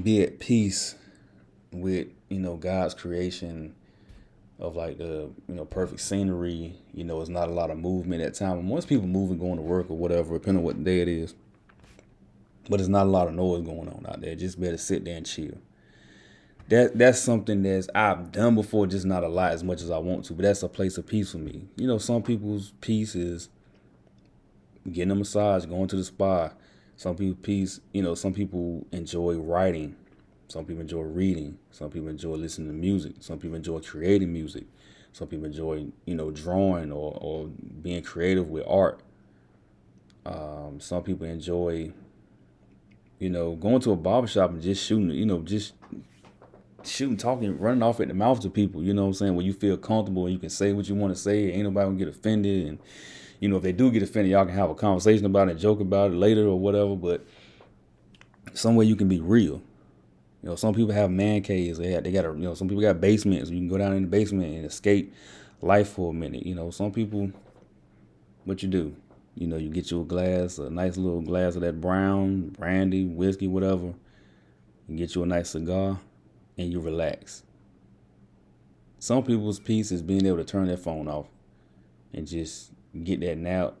be 0.00 0.22
at 0.22 0.38
peace 0.38 0.94
with 1.72 2.08
you 2.28 2.38
know 2.38 2.56
God's 2.56 2.94
creation 2.94 3.74
of 4.58 4.76
like 4.76 4.98
the 4.98 5.30
you 5.48 5.54
know 5.54 5.64
perfect 5.64 6.00
scenery. 6.00 6.76
You 6.94 7.04
know, 7.04 7.20
it's 7.20 7.28
not 7.28 7.48
a 7.48 7.52
lot 7.52 7.70
of 7.70 7.78
movement 7.78 8.22
at 8.22 8.34
time. 8.34 8.66
Most 8.66 8.88
people 8.88 9.06
moving, 9.06 9.38
going 9.38 9.56
to 9.56 9.62
work 9.62 9.90
or 9.90 9.96
whatever, 9.96 10.34
depending 10.34 10.58
on 10.60 10.64
what 10.64 10.82
day 10.84 11.00
it 11.00 11.08
is. 11.08 11.34
But 12.70 12.78
it's 12.78 12.88
not 12.88 13.06
a 13.06 13.10
lot 13.10 13.26
of 13.26 13.34
noise 13.34 13.62
going 13.64 13.88
on 13.88 14.06
out 14.08 14.20
there. 14.20 14.36
Just 14.36 14.60
better 14.60 14.76
sit 14.76 15.04
there 15.04 15.16
and 15.16 15.26
chill. 15.26 15.58
That 16.68 16.96
that's 16.96 17.18
something 17.18 17.62
that's 17.62 17.88
I've 17.94 18.30
done 18.30 18.54
before, 18.54 18.86
just 18.86 19.04
not 19.04 19.24
a 19.24 19.28
lot 19.28 19.52
as 19.52 19.64
much 19.64 19.82
as 19.82 19.90
I 19.90 19.98
want 19.98 20.24
to. 20.26 20.34
But 20.34 20.44
that's 20.44 20.62
a 20.62 20.68
place 20.68 20.96
of 20.96 21.06
peace 21.06 21.32
for 21.32 21.38
me. 21.38 21.66
You 21.76 21.88
know, 21.88 21.98
some 21.98 22.22
people's 22.22 22.72
peace 22.80 23.16
is 23.16 23.48
getting 24.90 25.10
a 25.10 25.16
massage, 25.16 25.66
going 25.66 25.88
to 25.88 25.96
the 25.96 26.04
spa. 26.04 26.50
Some 26.96 27.16
people 27.16 27.38
peace, 27.42 27.80
you 27.92 28.02
know, 28.02 28.14
some 28.14 28.32
people 28.32 28.86
enjoy 28.92 29.36
writing 29.36 29.96
some 30.52 30.66
people 30.66 30.82
enjoy 30.82 31.00
reading. 31.00 31.56
Some 31.70 31.88
people 31.88 32.10
enjoy 32.10 32.34
listening 32.34 32.68
to 32.68 32.74
music. 32.74 33.14
Some 33.20 33.38
people 33.38 33.56
enjoy 33.56 33.80
creating 33.80 34.30
music. 34.30 34.64
Some 35.14 35.26
people 35.26 35.46
enjoy, 35.46 35.86
you 36.04 36.14
know, 36.14 36.30
drawing 36.30 36.92
or, 36.92 37.16
or 37.18 37.46
being 37.46 38.02
creative 38.02 38.50
with 38.50 38.62
art. 38.68 39.00
Um, 40.26 40.78
some 40.78 41.04
people 41.04 41.26
enjoy, 41.26 41.94
you 43.18 43.30
know, 43.30 43.54
going 43.54 43.80
to 43.80 43.92
a 43.92 43.96
barbershop 43.96 44.50
and 44.50 44.60
just 44.60 44.84
shooting, 44.84 45.08
you 45.12 45.24
know, 45.24 45.40
just 45.40 45.72
shooting, 46.84 47.16
talking, 47.16 47.58
running 47.58 47.82
off 47.82 48.00
at 48.00 48.08
the 48.08 48.14
mouth 48.14 48.40
to 48.40 48.50
people, 48.50 48.82
you 48.82 48.92
know 48.92 49.04
what 49.04 49.08
I'm 49.08 49.14
saying? 49.14 49.34
Where 49.34 49.46
you 49.46 49.54
feel 49.54 49.78
comfortable 49.78 50.26
and 50.26 50.34
you 50.34 50.38
can 50.38 50.50
say 50.50 50.74
what 50.74 50.86
you 50.86 50.94
want 50.94 51.14
to 51.14 51.18
say. 51.18 51.50
Ain't 51.50 51.64
nobody 51.64 51.86
gonna 51.86 51.98
get 51.98 52.08
offended. 52.08 52.66
And, 52.66 52.78
you 53.42 53.48
know, 53.48 53.56
if 53.56 53.64
they 53.64 53.72
do 53.72 53.90
get 53.90 54.04
offended, 54.04 54.30
y'all 54.30 54.46
can 54.46 54.54
have 54.54 54.70
a 54.70 54.74
conversation 54.74 55.26
about 55.26 55.48
it, 55.48 55.56
joke 55.56 55.80
about 55.80 56.12
it 56.12 56.14
later 56.14 56.46
or 56.46 56.60
whatever. 56.60 56.94
But 56.94 57.26
some 58.52 58.76
way 58.76 58.84
you 58.84 58.94
can 58.94 59.08
be 59.08 59.18
real. 59.18 59.60
You 60.42 60.50
know, 60.50 60.54
some 60.54 60.72
people 60.72 60.92
have 60.92 61.10
man 61.10 61.42
caves. 61.42 61.76
They 61.76 61.90
have, 61.90 62.04
they 62.04 62.12
got 62.12 62.24
a, 62.24 62.28
you 62.28 62.44
know, 62.44 62.54
some 62.54 62.68
people 62.68 62.82
got 62.82 63.00
basements. 63.00 63.50
You 63.50 63.58
can 63.58 63.66
go 63.66 63.78
down 63.78 63.94
in 63.94 64.02
the 64.02 64.08
basement 64.08 64.54
and 64.54 64.64
escape 64.64 65.12
life 65.60 65.88
for 65.88 66.10
a 66.10 66.14
minute. 66.14 66.46
You 66.46 66.54
know, 66.54 66.70
some 66.70 66.92
people, 66.92 67.32
what 68.44 68.62
you 68.62 68.68
do, 68.68 68.94
you 69.34 69.48
know, 69.48 69.56
you 69.56 69.70
get 69.70 69.90
you 69.90 70.02
a 70.02 70.04
glass, 70.04 70.58
a 70.58 70.70
nice 70.70 70.96
little 70.96 71.20
glass 71.20 71.56
of 71.56 71.62
that 71.62 71.80
brown 71.80 72.50
brandy, 72.50 73.06
whiskey, 73.06 73.48
whatever. 73.48 73.92
You 74.86 74.96
get 74.96 75.16
you 75.16 75.24
a 75.24 75.26
nice 75.26 75.50
cigar, 75.50 75.98
and 76.56 76.72
you 76.72 76.78
relax. 76.78 77.42
Some 79.00 79.24
people's 79.24 79.58
peace 79.58 79.90
is 79.90 80.00
being 80.00 80.26
able 80.26 80.36
to 80.36 80.44
turn 80.44 80.68
their 80.68 80.76
phone 80.76 81.08
off 81.08 81.26
and 82.14 82.24
just 82.24 82.70
get 83.04 83.20
that 83.20 83.38
nap 83.38 83.74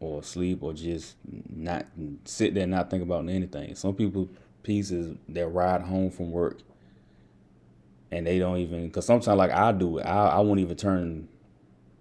or 0.00 0.22
sleep 0.22 0.62
or 0.62 0.72
just 0.72 1.16
not 1.48 1.86
sit 2.24 2.54
there 2.54 2.64
and 2.64 2.72
not 2.72 2.90
think 2.90 3.02
about 3.02 3.28
anything. 3.28 3.74
Some 3.74 3.94
people 3.94 4.28
pieces 4.62 5.16
that 5.28 5.46
ride 5.48 5.82
home 5.82 6.10
from 6.10 6.30
work 6.30 6.58
and 8.10 8.26
they 8.26 8.38
don't 8.38 8.58
even 8.58 8.86
because 8.86 9.06
sometimes 9.06 9.38
like 9.38 9.50
I 9.50 9.72
do 9.72 9.98
it, 9.98 10.02
I, 10.02 10.28
I 10.28 10.40
won't 10.40 10.60
even 10.60 10.76
turn 10.76 11.28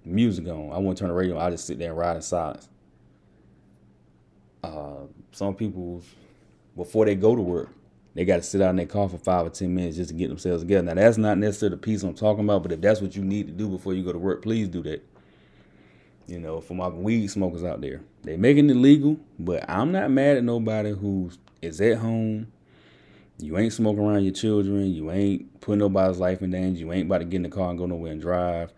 music 0.04 0.48
on. 0.48 0.72
I 0.72 0.78
won't 0.78 0.98
turn 0.98 1.10
the 1.10 1.14
radio 1.14 1.38
on. 1.38 1.46
I 1.46 1.50
just 1.52 1.66
sit 1.66 1.78
there 1.78 1.90
and 1.90 1.98
ride 1.98 2.16
in 2.16 2.22
silence. 2.22 2.70
Uh, 4.64 5.06
some 5.32 5.56
people 5.56 6.02
before 6.76 7.06
they 7.06 7.16
go 7.16 7.36
to 7.36 7.42
work, 7.42 7.70
they 8.16 8.26
got 8.26 8.38
to 8.38 8.44
sit 8.44 8.62
out 8.62 8.72
in 8.72 8.76
their 8.78 8.86
car 8.86 9.08
for 9.08 9.18
five 9.18 9.46
or 9.46 9.50
ten 9.50 9.74
minutes 9.74 9.98
just 9.98 10.10
to 10.10 10.16
get 10.16 10.30
themselves 10.30 10.64
together. 10.64 10.84
Now 10.84 10.96
that's 10.96 11.18
not 11.18 11.38
necessarily 11.38 11.76
the 11.76 11.82
piece 11.82 12.04
I'm 12.04 12.14
talking 12.14 12.44
about, 12.44 12.64
but 12.64 12.72
if 12.72 12.82
that's 12.82 13.02
what 13.02 13.16
you 13.16 13.24
need 13.24 13.48
to 13.48 13.54
do 13.54 13.68
before 13.68 13.94
you 13.94 14.04
go 14.04 14.12
to 14.12 14.20
work, 14.20 14.42
please 14.42 14.68
do 14.68 14.82
that. 14.84 15.04
You 16.30 16.40
know, 16.40 16.62
for 16.62 16.76
my 16.76 16.90
weed 16.90 17.28
smokers 17.32 17.64
out 17.64 17.82
there, 17.82 18.02
they 18.24 18.38
making 18.38 18.70
it 18.70 18.76
legal, 18.76 19.18
but 19.40 19.68
I'm 19.70 19.92
not 19.92 20.12
mad 20.12 20.38
at 20.38 20.44
nobody 20.44 20.92
who 20.92 21.32
is 21.62 21.82
at 21.82 21.98
home 21.98 22.48
You 23.42 23.58
ain't 23.58 23.74
smoking 23.74 24.04
around 24.04 24.24
your 24.24 24.34
children. 24.34 24.94
You 24.94 25.12
ain't 25.12 25.62
putting 25.62 25.80
nobody's 25.80 26.20
life 26.20 26.42
in 26.42 26.52
danger. 26.52 26.82
You 26.82 26.92
ain't 26.94 27.08
about 27.08 27.20
to 27.20 27.26
get 27.26 27.38
in 27.38 27.44
the 27.44 27.50
car 27.50 27.70
and 27.70 27.80
go 27.80 27.86
nowhere 27.86 28.12
and 28.12 28.22
drive. 28.22 28.74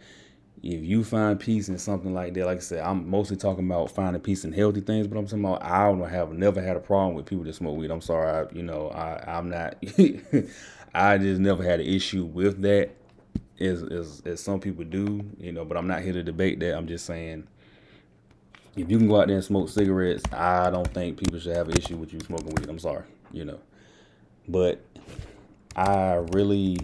If 0.64 0.84
you 0.84 1.04
find 1.04 1.40
peace 1.40 1.70
in 1.70 1.80
something 1.80 2.14
like 2.14 2.36
that, 2.36 2.46
like 2.46 2.58
I 2.60 2.62
said, 2.62 2.84
I'm 2.84 3.10
mostly 3.10 3.38
talking 3.38 3.66
about 3.66 3.92
finding 3.92 4.22
peace 4.22 4.46
in 4.46 4.54
healthy 4.54 4.82
things, 4.82 5.08
but 5.08 5.18
I'm 5.18 5.26
talking 5.26 5.44
about 5.46 5.64
I 5.64 5.86
don't 5.86 6.08
have 6.08 6.34
never 6.34 6.62
had 6.62 6.78
a 6.78 6.80
problem 6.82 7.16
with 7.16 7.26
people 7.26 7.46
that 7.46 7.56
smoke 7.56 7.78
weed. 7.78 7.92
I'm 7.92 8.02
sorry, 8.02 8.30
I, 8.48 8.54
you 8.54 8.64
know, 8.64 8.90
I 8.90 9.24
I'm 9.28 9.50
not. 9.50 9.84
I 10.94 11.18
just 11.18 11.42
never 11.42 11.64
had 11.64 11.80
an 11.80 11.88
issue 11.88 12.26
with 12.26 12.62
that, 12.64 12.92
as, 13.62 13.84
as 13.84 14.22
as 14.26 14.42
some 14.42 14.60
people 14.60 14.84
do, 14.84 15.24
you 15.40 15.52
know. 15.52 15.66
But 15.66 15.78
I'm 15.78 15.88
not 15.88 16.02
here 16.02 16.14
to 16.14 16.24
debate 16.24 16.60
that. 16.60 16.76
I'm 16.76 16.88
just 16.88 17.06
saying, 17.06 17.48
if 18.76 18.90
you 18.90 18.98
can 18.98 19.08
go 19.08 19.22
out 19.22 19.28
there 19.28 19.38
and 19.38 19.46
smoke 19.46 19.70
cigarettes, 19.70 20.24
I 20.34 20.70
don't 20.70 20.92
think 20.94 21.18
people 21.18 21.40
should 21.40 21.56
have 21.56 21.70
an 21.70 21.78
issue 21.78 21.98
with 21.98 22.14
you 22.14 22.20
smoking 22.20 22.56
weed. 22.56 22.70
I'm 22.70 22.80
sorry, 22.80 23.06
you 23.32 23.46
know. 23.46 23.60
But 24.48 24.82
I 25.76 26.16
really 26.34 26.78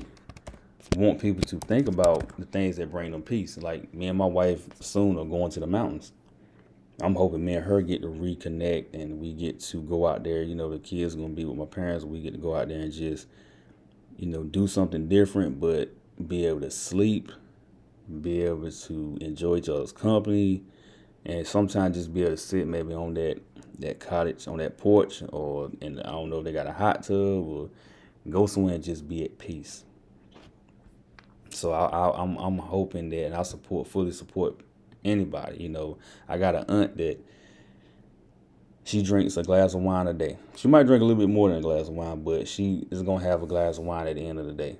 want 0.96 1.20
people 1.20 1.42
to 1.44 1.60
think 1.60 1.88
about 1.88 2.38
the 2.38 2.46
things 2.46 2.78
that 2.78 2.92
bring 2.92 3.12
them 3.12 3.22
peace. 3.22 3.58
Like 3.58 3.94
me 3.94 4.08
and 4.08 4.18
my 4.18 4.26
wife 4.26 4.66
soon 4.82 5.18
are 5.18 5.26
going 5.26 5.52
to 5.52 5.60
the 5.60 5.68
mountains. 5.68 6.12
I'm 7.02 7.14
hoping 7.14 7.46
me 7.46 7.54
and 7.54 7.66
her 7.66 7.82
get 7.82 8.02
to 8.02 8.08
reconnect 8.08 8.94
and 8.94 9.20
we 9.20 9.34
get 9.34 9.60
to 9.60 9.82
go 9.82 10.08
out 10.08 10.24
there. 10.24 10.42
You 10.42 10.56
know, 10.56 10.70
the 10.70 10.80
kids 10.80 11.16
gonna 11.16 11.30
be 11.30 11.46
with 11.46 11.58
my 11.58 11.66
parents. 11.66 12.06
We 12.06 12.22
get 12.22 12.34
to 12.34 12.40
go 12.40 12.56
out 12.56 12.70
there 12.70 12.80
and 12.80 12.92
just, 12.92 13.28
you 14.18 14.28
know, 14.28 14.44
do 14.44 14.68
something 14.68 15.08
different, 15.08 15.60
but 15.60 15.92
be 16.26 16.46
able 16.46 16.62
to 16.62 16.72
sleep, 16.72 17.32
be 18.22 18.42
able 18.44 18.72
to 18.72 19.18
enjoy 19.22 19.58
each 19.58 19.70
other's 19.70 19.92
company, 19.92 20.64
and 21.26 21.46
sometimes 21.46 21.96
just 21.96 22.14
be 22.14 22.22
able 22.22 22.32
to 22.32 22.38
sit 22.38 22.68
maybe 22.68 22.94
on 22.94 23.14
that 23.16 23.42
that 23.80 24.00
cottage 24.00 24.48
on 24.48 24.58
that 24.58 24.78
porch 24.78 25.22
or 25.32 25.70
and 25.82 26.00
I 26.00 26.12
don't 26.12 26.30
know 26.30 26.40
if 26.40 26.46
they 26.46 26.52
got 26.52 26.66
a 26.66 26.74
hot 26.74 27.04
tub 27.04 27.14
or 27.14 27.70
go 28.28 28.48
somewhere 28.48 28.74
and 28.74 28.84
just 28.84 29.08
be 29.08 29.24
at 29.24 29.38
peace. 29.38 29.84
So 31.52 31.72
I, 31.72 31.86
I, 31.86 32.22
I'm 32.22 32.38
I'm 32.38 32.58
hoping 32.58 33.10
that 33.10 33.34
I 33.34 33.44
support 33.44 33.88
fully 33.88 34.12
support 34.12 34.60
anybody. 35.06 35.64
You 35.64 35.70
know, 35.70 35.98
I 36.28 36.38
got 36.38 36.56
an 36.56 36.66
aunt 36.70 36.98
that 36.98 37.20
she 38.84 39.04
drinks 39.04 39.38
a 39.38 39.44
glass 39.44 39.74
of 39.74 39.82
wine 39.82 40.08
a 40.08 40.14
day. 40.14 40.38
She 40.56 40.68
might 40.68 40.84
drink 40.84 41.02
a 41.02 41.06
little 41.06 41.22
bit 41.22 41.30
more 41.30 41.50
than 41.50 41.60
a 41.60 41.62
glass 41.62 41.88
of 41.88 41.94
wine, 41.94 42.24
but 42.24 42.48
she 42.48 42.88
is 42.90 43.04
gonna 43.04 43.24
have 43.24 43.44
a 43.44 43.48
glass 43.48 43.78
of 43.78 43.84
wine 43.84 44.08
at 44.08 44.16
the 44.16 44.28
end 44.28 44.40
of 44.40 44.46
the 44.46 44.54
day. 44.54 44.78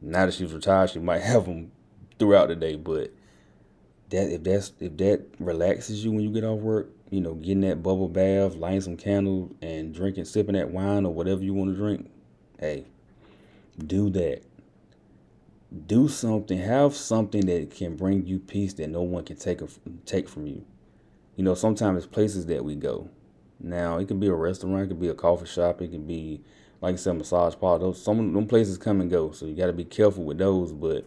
Now 0.00 0.26
that 0.26 0.34
she's 0.34 0.52
retired, 0.52 0.90
she 0.90 0.98
might 0.98 1.22
have 1.22 1.46
them 1.46 1.72
throughout 2.18 2.48
the 2.48 2.56
day. 2.56 2.76
But 2.76 3.12
that 4.10 4.32
if 4.32 4.42
that's 4.42 4.72
if 4.80 4.96
that 4.98 5.26
relaxes 5.38 6.04
you 6.04 6.12
when 6.12 6.22
you 6.22 6.30
get 6.30 6.44
off 6.44 6.60
work, 6.60 6.90
you 7.10 7.20
know, 7.20 7.34
getting 7.34 7.62
that 7.62 7.82
bubble 7.82 8.08
bath, 8.08 8.54
lighting 8.54 8.80
some 8.80 8.96
candles, 8.96 9.52
and 9.62 9.94
drinking, 9.94 10.24
sipping 10.24 10.54
that 10.54 10.70
wine 10.70 11.04
or 11.04 11.12
whatever 11.12 11.42
you 11.42 11.54
want 11.54 11.70
to 11.70 11.76
drink, 11.76 12.10
hey, 12.58 12.86
do 13.78 14.10
that. 14.10 14.42
Do 15.86 16.08
something. 16.08 16.58
Have 16.58 16.96
something 16.96 17.46
that 17.46 17.70
can 17.70 17.96
bring 17.96 18.26
you 18.26 18.40
peace 18.40 18.74
that 18.74 18.88
no 18.88 19.02
one 19.02 19.24
can 19.24 19.36
take 19.36 19.62
a, 19.62 19.68
take 20.04 20.28
from 20.28 20.46
you. 20.46 20.64
You 21.36 21.44
know, 21.44 21.54
sometimes 21.54 21.98
it's 21.98 22.12
places 22.12 22.46
that 22.46 22.64
we 22.64 22.74
go. 22.74 23.08
Now 23.60 23.98
it 23.98 24.08
can 24.08 24.18
be 24.18 24.26
a 24.26 24.34
restaurant, 24.34 24.82
it 24.82 24.88
could 24.88 25.00
be 25.00 25.08
a 25.08 25.14
coffee 25.14 25.46
shop, 25.46 25.80
it 25.80 25.90
can 25.90 26.06
be 26.06 26.42
like 26.80 26.94
I 26.94 26.96
said, 26.96 27.16
massage 27.16 27.54
parlor. 27.56 27.78
Those 27.78 28.02
some 28.02 28.18
of 28.18 28.32
them 28.32 28.46
places 28.46 28.78
come 28.78 29.00
and 29.00 29.10
go, 29.10 29.32
so 29.32 29.46
you 29.46 29.54
got 29.54 29.66
to 29.66 29.72
be 29.72 29.84
careful 29.84 30.24
with 30.24 30.38
those. 30.38 30.72
But 30.72 31.04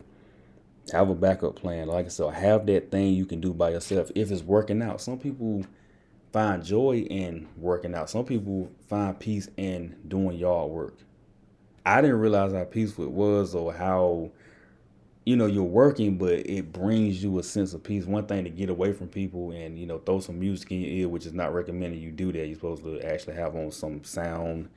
have 0.91 1.09
a 1.09 1.15
backup 1.15 1.55
plan. 1.55 1.87
Like 1.87 2.05
I 2.05 2.09
said, 2.09 2.33
have 2.33 2.65
that 2.67 2.91
thing 2.91 3.13
you 3.13 3.25
can 3.25 3.39
do 3.39 3.53
by 3.53 3.71
yourself 3.71 4.11
if 4.15 4.31
it's 4.31 4.43
working 4.43 4.81
out. 4.81 5.01
Some 5.01 5.17
people 5.17 5.65
find 6.31 6.63
joy 6.63 6.97
in 6.97 7.47
working 7.57 7.95
out. 7.95 8.09
Some 8.09 8.25
people 8.25 8.71
find 8.87 9.17
peace 9.17 9.49
in 9.55 9.95
doing 10.07 10.37
yard 10.37 10.71
work. 10.71 10.97
I 11.85 12.01
didn't 12.01 12.19
realize 12.19 12.53
how 12.53 12.63
peaceful 12.63 13.05
it 13.05 13.11
was 13.11 13.55
or 13.55 13.73
how 13.73 14.31
you 15.25 15.37
know 15.37 15.45
you're 15.45 15.63
working, 15.63 16.17
but 16.17 16.49
it 16.49 16.73
brings 16.73 17.23
you 17.23 17.39
a 17.39 17.43
sense 17.43 17.73
of 17.73 17.83
peace. 17.83 18.05
One 18.05 18.25
thing 18.25 18.43
to 18.43 18.49
get 18.49 18.69
away 18.69 18.91
from 18.91 19.07
people 19.07 19.51
and 19.51 19.79
you 19.79 19.85
know 19.85 19.99
throw 19.99 20.19
some 20.19 20.39
music 20.39 20.71
in 20.71 20.81
your 20.81 20.89
ear, 20.91 21.09
which 21.09 21.25
is 21.25 21.33
not 21.33 21.53
recommended 21.53 21.99
you 21.99 22.11
do 22.11 22.31
that. 22.33 22.45
You're 22.45 22.55
supposed 22.55 22.83
to 22.83 22.99
actually 23.01 23.35
have 23.35 23.55
on 23.55 23.71
some 23.71 24.03
sound 24.03 24.69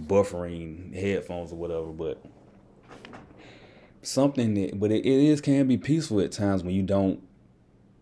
buffering 0.00 0.94
headphones 0.94 1.52
or 1.52 1.56
whatever, 1.56 1.86
but 1.86 2.22
something 4.02 4.54
that 4.54 4.78
but 4.78 4.90
it, 4.90 5.04
it 5.06 5.06
is 5.06 5.40
can 5.40 5.66
be 5.66 5.76
peaceful 5.76 6.20
at 6.20 6.32
times 6.32 6.64
when 6.64 6.74
you 6.74 6.82
don't 6.82 7.22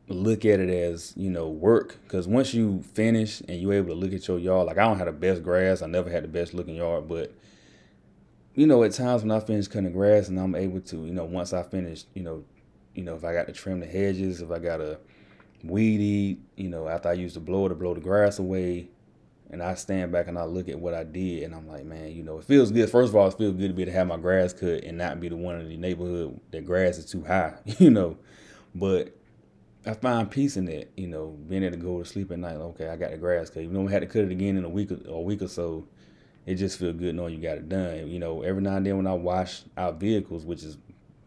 look 0.08 0.44
at 0.44 0.58
it 0.58 0.70
as 0.70 1.14
you 1.16 1.30
know 1.30 1.48
work. 1.48 1.98
Because 2.02 2.26
once 2.26 2.54
you 2.54 2.82
finish 2.94 3.40
and 3.42 3.60
you're 3.60 3.74
able 3.74 3.88
to 3.88 3.94
look 3.94 4.12
at 4.12 4.26
your 4.26 4.38
yard 4.38 4.66
like 4.66 4.78
i 4.78 4.82
don't 4.82 4.98
have 4.98 5.06
the 5.06 5.12
best 5.12 5.42
grass. 5.42 5.82
I 5.82 5.86
never 5.86 6.10
had 6.10 6.24
the 6.24 6.28
best 6.28 6.54
looking 6.54 6.76
yard 6.76 7.08
but 7.08 7.32
you 8.54 8.66
know 8.66 8.82
at 8.82 8.92
times 8.92 9.22
when 9.22 9.30
i 9.30 9.40
finish 9.40 9.68
cutting 9.68 9.92
grass 9.92 10.28
and 10.28 10.38
i'm 10.38 10.54
able 10.54 10.80
to 10.80 11.06
you 11.06 11.12
know 11.12 11.24
once 11.24 11.52
i 11.52 11.62
finish 11.62 12.04
you 12.14 12.22
know 12.22 12.44
you 12.94 13.02
know 13.02 13.14
if 13.14 13.24
i 13.24 13.32
got 13.32 13.46
to 13.46 13.52
trim 13.52 13.80
the 13.80 13.86
hedges 13.86 14.40
if 14.40 14.50
i 14.50 14.58
got 14.58 14.78
to 14.78 14.98
weed 15.62 16.00
eat 16.00 16.40
you 16.56 16.68
know 16.68 16.88
after 16.88 17.08
i 17.08 17.12
use 17.12 17.34
the 17.34 17.40
blower 17.40 17.68
to 17.68 17.74
blow 17.74 17.94
the 17.94 18.00
grass 18.00 18.38
away 18.38 18.88
and 19.50 19.62
I 19.62 19.74
stand 19.74 20.12
back 20.12 20.28
and 20.28 20.38
I 20.38 20.44
look 20.44 20.68
at 20.68 20.78
what 20.78 20.94
I 20.94 21.04
did, 21.04 21.42
and 21.42 21.54
I'm 21.54 21.66
like, 21.66 21.84
man, 21.84 22.12
you 22.12 22.22
know, 22.22 22.38
it 22.38 22.44
feels 22.44 22.70
good. 22.70 22.88
First 22.88 23.10
of 23.10 23.16
all, 23.16 23.28
it 23.28 23.36
feels 23.36 23.56
good 23.56 23.68
to 23.68 23.74
be 23.74 23.84
to 23.84 23.92
have 23.92 24.06
my 24.06 24.16
grass 24.16 24.52
cut 24.52 24.84
and 24.84 24.96
not 24.96 25.20
be 25.20 25.28
the 25.28 25.36
one 25.36 25.60
in 25.60 25.68
the 25.68 25.76
neighborhood 25.76 26.40
that 26.52 26.64
grass 26.64 26.98
is 26.98 27.06
too 27.06 27.24
high, 27.24 27.54
you 27.78 27.90
know. 27.90 28.16
But 28.74 29.16
I 29.84 29.94
find 29.94 30.30
peace 30.30 30.56
in 30.56 30.66
that, 30.66 30.92
you 30.96 31.08
know, 31.08 31.36
being 31.48 31.64
able 31.64 31.76
to 31.76 31.82
go 31.82 32.02
to 32.02 32.04
sleep 32.04 32.30
at 32.30 32.38
night. 32.38 32.56
Okay, 32.56 32.88
I 32.88 32.96
got 32.96 33.10
the 33.10 33.16
grass 33.16 33.50
cut. 33.50 33.62
Even 33.62 33.74
though 33.74 33.82
we 33.82 33.92
had 33.92 34.02
to 34.02 34.06
cut 34.06 34.22
it 34.22 34.30
again 34.30 34.56
in 34.56 34.64
a 34.64 34.68
week 34.68 34.92
or 34.92 34.98
a 35.06 35.20
week 35.20 35.42
or 35.42 35.48
so, 35.48 35.86
it 36.46 36.54
just 36.54 36.78
feels 36.78 36.96
good 36.96 37.14
knowing 37.14 37.34
you 37.34 37.40
got 37.40 37.58
it 37.58 37.68
done. 37.68 38.08
You 38.08 38.18
know, 38.18 38.42
every 38.42 38.62
now 38.62 38.76
and 38.76 38.86
then 38.86 38.96
when 38.98 39.06
I 39.06 39.14
wash 39.14 39.62
out 39.76 39.98
vehicles, 39.98 40.44
which 40.44 40.62
is 40.62 40.78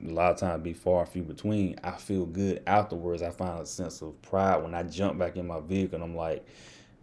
a 0.06 0.12
lot 0.12 0.32
of 0.32 0.38
times 0.38 0.64
be 0.64 0.74
far 0.74 1.06
few 1.06 1.24
between, 1.24 1.78
I 1.84 1.92
feel 1.92 2.26
good 2.26 2.62
afterwards. 2.68 3.22
I 3.22 3.32
find 3.32 3.60
a 3.60 3.66
sense 3.66 4.02
of 4.02 4.22
pride 4.22 4.64
when 4.64 4.74
I 4.74 4.84
jump 4.84 5.18
back 5.18 5.36
in 5.36 5.48
my 5.48 5.60
vehicle 5.60 5.96
and 5.96 6.04
I'm 6.04 6.16
like, 6.16 6.46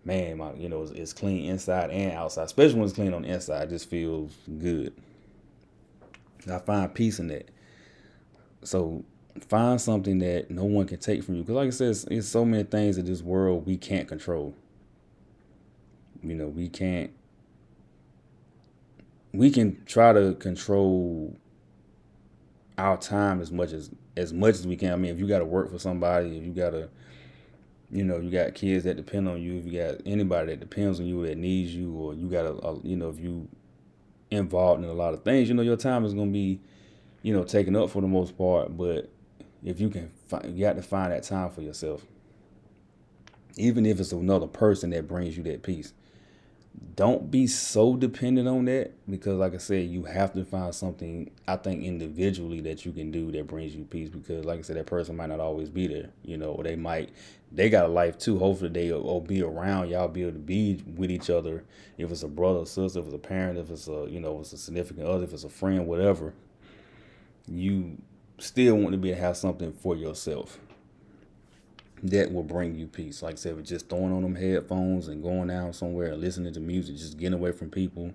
man, 0.04 0.38
my 0.38 0.52
you 0.54 0.68
know, 0.68 0.82
it's, 0.82 0.92
it's, 0.92 1.12
clean 1.12 1.44
inside 1.46 1.90
and 1.90 2.12
outside. 2.12 2.44
Especially 2.44 2.74
when 2.74 2.84
it's 2.84 2.94
clean 2.94 3.14
on 3.14 3.22
the 3.22 3.28
inside, 3.28 3.64
it 3.64 3.70
just 3.70 3.88
feels 3.88 4.32
good. 4.58 4.92
I 6.50 6.58
find 6.58 6.92
peace 6.92 7.18
in 7.18 7.28
that. 7.28 7.50
So 8.62 9.04
find 9.48 9.80
something 9.80 10.18
that 10.18 10.50
no 10.50 10.64
one 10.64 10.86
can 10.86 10.98
take 10.98 11.22
from 11.22 11.36
you. 11.36 11.42
Because 11.42 11.54
like 11.54 11.66
I 11.66 11.70
said, 11.70 11.90
it's, 11.90 12.04
it's 12.04 12.28
so 12.28 12.44
many 12.44 12.64
things 12.64 12.98
in 12.98 13.04
this 13.04 13.22
world 13.22 13.66
we 13.66 13.76
can't 13.76 14.08
control. 14.08 14.54
You 16.22 16.34
know, 16.34 16.48
we 16.48 16.68
can't. 16.68 17.10
We 19.32 19.50
can 19.50 19.82
try 19.86 20.12
to 20.12 20.34
control 20.34 21.36
our 22.76 22.96
time 22.96 23.40
as 23.40 23.52
much 23.52 23.72
as 23.72 23.90
as 24.16 24.32
much 24.32 24.54
as 24.54 24.66
we 24.66 24.76
can. 24.76 24.92
I 24.92 24.96
mean, 24.96 25.12
if 25.12 25.18
you 25.18 25.28
got 25.28 25.38
to 25.38 25.44
work 25.44 25.70
for 25.70 25.78
somebody, 25.78 26.36
if 26.36 26.44
you 26.44 26.52
got 26.52 26.70
to 26.70 26.88
you 27.90 28.04
know, 28.04 28.18
you 28.18 28.30
got 28.30 28.54
kids 28.54 28.84
that 28.84 28.96
depend 28.96 29.28
on 29.28 29.42
you. 29.42 29.58
If 29.58 29.66
you 29.66 29.80
got 29.80 30.00
anybody 30.06 30.52
that 30.52 30.60
depends 30.60 31.00
on 31.00 31.06
you 31.06 31.26
that 31.26 31.36
needs 31.36 31.74
you, 31.74 31.92
or 31.92 32.14
you 32.14 32.28
got 32.28 32.46
a, 32.46 32.52
a 32.66 32.80
you 32.82 32.96
know, 32.96 33.08
if 33.08 33.18
you 33.18 33.48
involved 34.30 34.84
in 34.84 34.88
a 34.88 34.94
lot 34.94 35.14
of 35.14 35.24
things, 35.24 35.48
you 35.48 35.54
know, 35.54 35.62
your 35.62 35.76
time 35.76 36.04
is 36.04 36.14
gonna 36.14 36.30
be, 36.30 36.60
you 37.22 37.32
know, 37.32 37.44
taken 37.44 37.74
up 37.74 37.90
for 37.90 38.00
the 38.00 38.08
most 38.08 38.38
part. 38.38 38.76
But 38.76 39.10
if 39.64 39.80
you 39.80 39.88
can, 39.90 40.10
find, 40.28 40.56
you 40.56 40.64
got 40.64 40.76
to 40.76 40.82
find 40.82 41.12
that 41.12 41.24
time 41.24 41.50
for 41.50 41.62
yourself. 41.62 42.04
Even 43.56 43.84
if 43.84 43.98
it's 44.00 44.12
another 44.12 44.46
person 44.46 44.90
that 44.90 45.08
brings 45.08 45.36
you 45.36 45.42
that 45.44 45.62
peace 45.62 45.92
don't 46.94 47.30
be 47.30 47.46
so 47.46 47.96
dependent 47.96 48.46
on 48.46 48.64
that 48.64 48.92
because 49.10 49.34
like 49.34 49.54
i 49.54 49.58
said 49.58 49.88
you 49.88 50.04
have 50.04 50.32
to 50.32 50.44
find 50.44 50.74
something 50.74 51.30
i 51.48 51.56
think 51.56 51.82
individually 51.82 52.60
that 52.60 52.84
you 52.84 52.92
can 52.92 53.10
do 53.10 53.30
that 53.32 53.46
brings 53.46 53.74
you 53.74 53.84
peace 53.84 54.08
because 54.08 54.44
like 54.44 54.60
i 54.60 54.62
said 54.62 54.76
that 54.76 54.86
person 54.86 55.16
might 55.16 55.28
not 55.28 55.40
always 55.40 55.68
be 55.68 55.86
there 55.86 56.10
you 56.22 56.36
know 56.36 56.52
or 56.52 56.62
they 56.62 56.76
might 56.76 57.10
they 57.52 57.68
got 57.68 57.86
a 57.86 57.88
life 57.88 58.16
too. 58.18 58.38
Hopefully 58.38 58.70
they 58.70 58.92
will 58.92 59.20
be 59.20 59.42
around 59.42 59.88
y'all 59.90 60.08
be 60.08 60.22
able 60.22 60.32
to 60.32 60.38
be 60.38 60.82
with 60.96 61.10
each 61.10 61.30
other. 61.30 61.64
If 61.98 62.10
it's 62.10 62.22
a 62.22 62.28
brother 62.28 62.60
or 62.60 62.66
sister 62.66 63.00
if 63.00 63.06
it's 63.06 63.14
a 63.14 63.18
parent 63.18 63.58
if 63.58 63.70
it's 63.70 63.88
a 63.88 64.06
you 64.08 64.20
know 64.20 64.40
it's 64.40 64.52
a 64.52 64.58
significant 64.58 65.06
other 65.06 65.24
if 65.24 65.32
it's 65.32 65.44
a 65.44 65.48
friend 65.48 65.86
whatever 65.86 66.32
you 67.46 67.98
still 68.38 68.76
want 68.76 68.92
to 68.92 68.98
be 68.98 69.08
to 69.08 69.16
have 69.16 69.36
something 69.36 69.72
for 69.72 69.96
yourself 69.96 70.58
that 72.02 72.32
will 72.32 72.42
bring 72.42 72.74
you 72.74 72.86
peace. 72.86 73.22
Like 73.22 73.34
I 73.34 73.36
said, 73.36 73.64
just 73.64 73.88
throwing 73.88 74.12
on 74.12 74.22
them 74.22 74.34
headphones 74.34 75.08
and 75.08 75.22
going 75.22 75.50
out 75.50 75.74
somewhere 75.74 76.12
and 76.12 76.20
listening 76.20 76.52
to 76.54 76.60
music, 76.60 76.96
just 76.96 77.18
getting 77.18 77.34
away 77.34 77.52
from 77.52 77.70
people. 77.70 78.12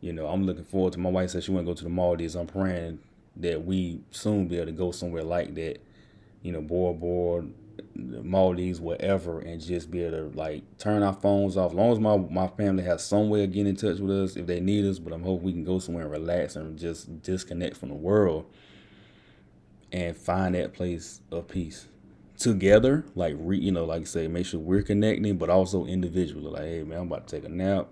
You 0.00 0.12
know, 0.12 0.26
I'm 0.26 0.44
looking 0.44 0.64
forward 0.64 0.94
to. 0.94 0.98
My 0.98 1.10
wife 1.10 1.30
said 1.30 1.44
she 1.44 1.50
want 1.50 1.66
to 1.66 1.70
go 1.70 1.76
to 1.76 1.84
the 1.84 1.90
Maldives. 1.90 2.34
I'm 2.34 2.46
praying 2.46 2.98
that 3.36 3.64
we 3.64 4.00
soon 4.10 4.48
be 4.48 4.56
able 4.56 4.66
to 4.66 4.72
go 4.72 4.90
somewhere 4.90 5.22
like 5.22 5.54
that. 5.54 5.78
You 6.42 6.52
know, 6.52 6.60
Bora 6.60 6.92
Bora, 6.92 7.46
Maldives, 7.94 8.80
whatever, 8.80 9.40
and 9.40 9.60
just 9.60 9.90
be 9.90 10.02
able 10.02 10.30
to 10.30 10.36
like 10.36 10.62
turn 10.78 11.02
our 11.02 11.14
phones 11.14 11.56
off. 11.56 11.70
As 11.70 11.76
long 11.76 11.92
as 11.92 12.00
my 12.00 12.16
my 12.16 12.48
family 12.48 12.82
has 12.82 13.04
some 13.04 13.30
way 13.30 13.44
of 13.44 13.52
getting 13.52 13.68
in 13.68 13.76
touch 13.76 13.98
with 13.98 14.10
us 14.10 14.36
if 14.36 14.46
they 14.46 14.60
need 14.60 14.84
us, 14.84 14.98
but 14.98 15.12
I'm 15.12 15.22
hoping 15.22 15.44
we 15.44 15.52
can 15.52 15.64
go 15.64 15.78
somewhere 15.78 16.04
and 16.04 16.12
relax 16.12 16.56
and 16.56 16.78
just 16.78 17.22
disconnect 17.22 17.76
from 17.76 17.88
the 17.90 17.94
world 17.94 18.44
and 19.92 20.16
find 20.16 20.54
that 20.56 20.74
place 20.74 21.20
of 21.30 21.46
peace 21.48 21.86
together, 22.38 23.04
like 23.14 23.36
re, 23.38 23.58
you 23.58 23.72
know, 23.72 23.84
like 23.84 24.02
I 24.02 24.04
say, 24.04 24.28
make 24.28 24.46
sure 24.46 24.60
we're 24.60 24.82
connecting, 24.82 25.36
but 25.36 25.50
also 25.50 25.84
individually. 25.84 26.50
Like, 26.50 26.62
hey 26.62 26.82
man, 26.82 27.00
I'm 27.00 27.06
about 27.06 27.28
to 27.28 27.36
take 27.36 27.44
a 27.44 27.52
nap. 27.52 27.88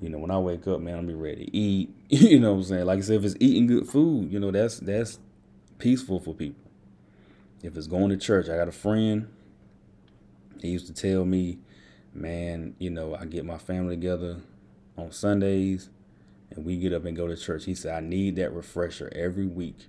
You 0.00 0.10
know, 0.10 0.18
when 0.18 0.30
I 0.30 0.38
wake 0.38 0.66
up, 0.68 0.80
man, 0.80 0.98
I'm 0.98 1.06
be 1.06 1.14
ready 1.14 1.46
to 1.46 1.56
eat. 1.56 1.90
you 2.08 2.38
know 2.38 2.52
what 2.52 2.58
I'm 2.58 2.64
saying? 2.64 2.86
Like 2.86 2.98
I 2.98 3.02
said, 3.02 3.16
if 3.16 3.24
it's 3.24 3.36
eating 3.40 3.66
good 3.66 3.88
food, 3.88 4.32
you 4.32 4.38
know, 4.38 4.50
that's 4.50 4.78
that's 4.78 5.18
peaceful 5.78 6.20
for 6.20 6.34
people. 6.34 6.62
If 7.62 7.76
it's 7.76 7.86
going 7.88 8.10
to 8.10 8.16
church, 8.16 8.48
I 8.48 8.56
got 8.56 8.68
a 8.68 8.72
friend. 8.72 9.28
He 10.60 10.68
used 10.68 10.86
to 10.86 10.92
tell 10.92 11.24
me, 11.24 11.58
man, 12.14 12.74
you 12.78 12.90
know, 12.90 13.14
I 13.14 13.24
get 13.24 13.44
my 13.44 13.58
family 13.58 13.96
together 13.96 14.38
on 14.96 15.12
Sundays 15.12 15.90
and 16.50 16.64
we 16.64 16.76
get 16.78 16.92
up 16.92 17.04
and 17.04 17.16
go 17.16 17.26
to 17.26 17.36
church. 17.36 17.64
He 17.64 17.74
said, 17.74 17.94
I 17.94 18.00
need 18.00 18.36
that 18.36 18.52
refresher 18.52 19.10
every 19.14 19.46
week 19.46 19.86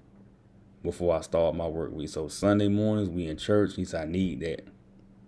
before 0.84 1.16
I 1.16 1.22
start 1.22 1.56
my 1.56 1.68
work 1.68 1.92
week. 1.92 2.10
So 2.10 2.28
Sunday 2.28 2.68
mornings, 2.68 3.10
we 3.10 3.28
in 3.28 3.38
church. 3.38 3.76
He 3.76 3.86
said, 3.86 4.08
I 4.08 4.12
need 4.12 4.40
that 4.42 4.68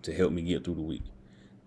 to 0.03 0.13
help 0.13 0.31
me 0.31 0.41
get 0.41 0.63
through 0.63 0.75
the 0.75 0.81
week. 0.81 1.03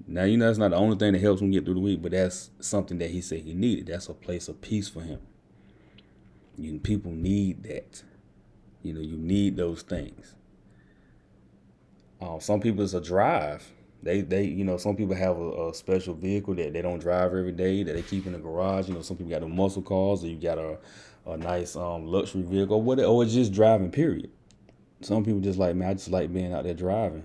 Now, 0.07 0.25
you 0.25 0.37
know, 0.37 0.47
that's 0.47 0.59
not 0.59 0.71
the 0.71 0.77
only 0.77 0.97
thing 0.97 1.13
that 1.13 1.23
helps 1.23 1.41
him 1.41 1.51
get 1.51 1.65
through 1.65 1.75
the 1.75 1.81
week, 1.81 2.03
but 2.03 2.13
that's 2.13 2.51
something 2.61 2.99
that 2.99 3.11
he 3.11 3.21
said 3.21 3.41
he 3.41 3.55
needed. 3.55 3.87
That's 3.87 4.09
a 4.09 4.15
place 4.15 4.49
of 4.49 4.61
peace 4.61 4.89
for 4.89 5.01
him. 5.01 5.21
You 6.57 6.79
people 6.79 7.13
need 7.13 7.63
that. 7.65 8.03
You 8.83 8.93
know, 8.93 9.01
you 9.01 9.17
need 9.17 9.57
those 9.57 9.83
things. 9.83 10.35
Uh, 12.21 12.39
some 12.39 12.61
people 12.61 12.85
it's 12.85 12.95
a 12.95 13.01
drive. 13.01 13.71
They 14.03 14.21
they 14.21 14.45
you 14.45 14.65
know 14.65 14.77
some 14.77 14.97
people 14.97 15.15
have 15.15 15.39
a, 15.39 15.69
a, 15.69 15.75
special 15.75 16.15
vehicle 16.15 16.55
that 16.57 16.75
they 16.75 16.83
don't 16.83 16.99
drive 16.99 17.35
every 17.35 17.53
day 17.53 17.83
that 17.83 17.95
they 17.95 18.03
keep 18.03 18.27
in 18.27 18.33
the 18.35 18.39
garage. 18.39 18.89
You 18.89 18.95
know 18.95 19.03
some 19.03 19.17
people 19.17 19.31
got 19.31 19.41
the 19.41 19.49
muscle 19.49 19.83
cars 19.83 20.23
or 20.23 20.29
you 20.29 20.37
got 20.37 20.59
a 20.59 20.79
a 21.27 21.37
nice 21.37 21.77
um, 21.77 22.07
luxury 22.07 22.43
vehicle 22.43 22.83
whatever, 22.83 23.09
or 23.09 23.23
it's 23.23 23.35
just 23.35 23.53
driving. 23.53 23.91
Period. 23.91 24.31
Some 25.01 25.25
people 25.25 25.41
just 25.41 25.59
like 25.59 25.77
man, 25.77 25.91
I 25.91 25.95
just 25.95 26.11
like 26.11 26.33
being 26.33 26.53
out 26.53 26.65
there 26.65 26.75
driving 26.75 27.25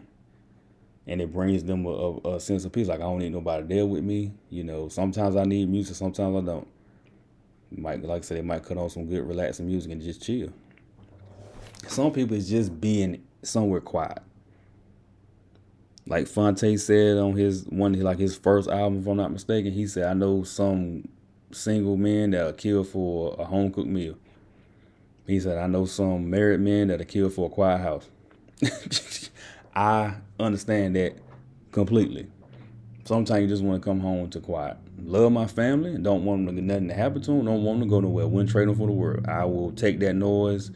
and 1.09 1.21
it 1.21 1.33
brings 1.33 1.63
them 1.63 1.85
a, 1.87 1.89
a, 1.89 2.35
a, 2.35 2.39
sense 2.39 2.65
of 2.65 2.71
peace. 2.71 2.87
Like 2.87 2.99
I 2.99 3.03
don't 3.03 3.17
need 3.17 3.31
nobody 3.31 3.65
there 3.65 3.85
with 3.85 4.03
me. 4.03 4.31
You 4.51 4.63
know, 4.63 4.89
sometimes 4.89 5.35
I 5.35 5.43
need 5.43 5.67
music, 5.67 5.95
sometimes 5.95 6.37
I 6.37 6.41
don't. 6.41 6.67
Might 7.71 8.03
like 8.03 8.21
I 8.21 8.25
said, 8.25 8.37
they 8.37 8.41
might 8.41 8.63
cut 8.63 8.77
on 8.77 8.89
some 8.89 9.07
good 9.07 9.27
relaxing 9.27 9.65
music 9.65 9.91
and 9.91 10.01
just 10.01 10.23
chill. 10.23 10.53
Some 11.87 12.11
people 12.11 12.37
is 12.37 12.47
just 12.47 12.79
being 12.79 13.23
somewhere 13.41 13.81
quiet. 13.81 14.19
Like 16.05 16.27
Phonte 16.27 16.77
said 16.79 17.17
on 17.17 17.35
his 17.35 17.65
one 17.65 17.93
like 17.99 18.19
his 18.19 18.37
first 18.37 18.69
album, 18.69 18.99
if 18.99 19.07
I'm 19.07 19.17
not 19.17 19.31
mistaken, 19.31 19.71
he 19.71 19.87
said, 19.87 20.05
I 20.05 20.13
know 20.13 20.43
some 20.43 21.07
single 21.51 21.97
men 21.97 22.31
that 22.31 22.45
are 22.45 22.53
killed 22.53 22.87
for 22.87 23.35
a 23.39 23.45
home 23.45 23.71
cooked 23.71 23.87
meal. 23.87 24.15
He 25.27 25.39
said, 25.39 25.57
I 25.57 25.67
know 25.67 25.85
some 25.85 26.29
married 26.29 26.59
men 26.59 26.87
that 26.87 27.01
are 27.01 27.05
killed 27.05 27.33
for 27.33 27.47
a 27.47 27.49
quiet 27.49 27.79
house. 27.79 28.09
I 29.75 30.15
understand 30.39 30.95
that 30.95 31.13
completely. 31.71 32.27
Sometimes 33.05 33.41
you 33.43 33.47
just 33.47 33.63
want 33.63 33.81
to 33.81 33.85
come 33.87 33.99
home 33.99 34.29
to 34.31 34.39
quiet. 34.39 34.77
Love 35.03 35.31
my 35.31 35.47
family 35.47 35.97
don't 35.97 36.25
want 36.25 36.45
them 36.45 36.55
to 36.55 36.61
nothing 36.61 36.89
to 36.89 36.93
happen 36.93 37.21
to 37.21 37.31
them. 37.31 37.45
Don't 37.45 37.63
want 37.63 37.79
them 37.79 37.89
to 37.89 37.91
go 37.91 37.99
nowhere. 38.01 38.27
Wouldn't 38.27 38.51
trade 38.51 38.67
them 38.67 38.75
for 38.75 38.87
the 38.87 38.93
world. 38.93 39.27
I 39.27 39.45
will 39.45 39.71
take 39.71 39.99
that 39.99 40.13
noise. 40.13 40.71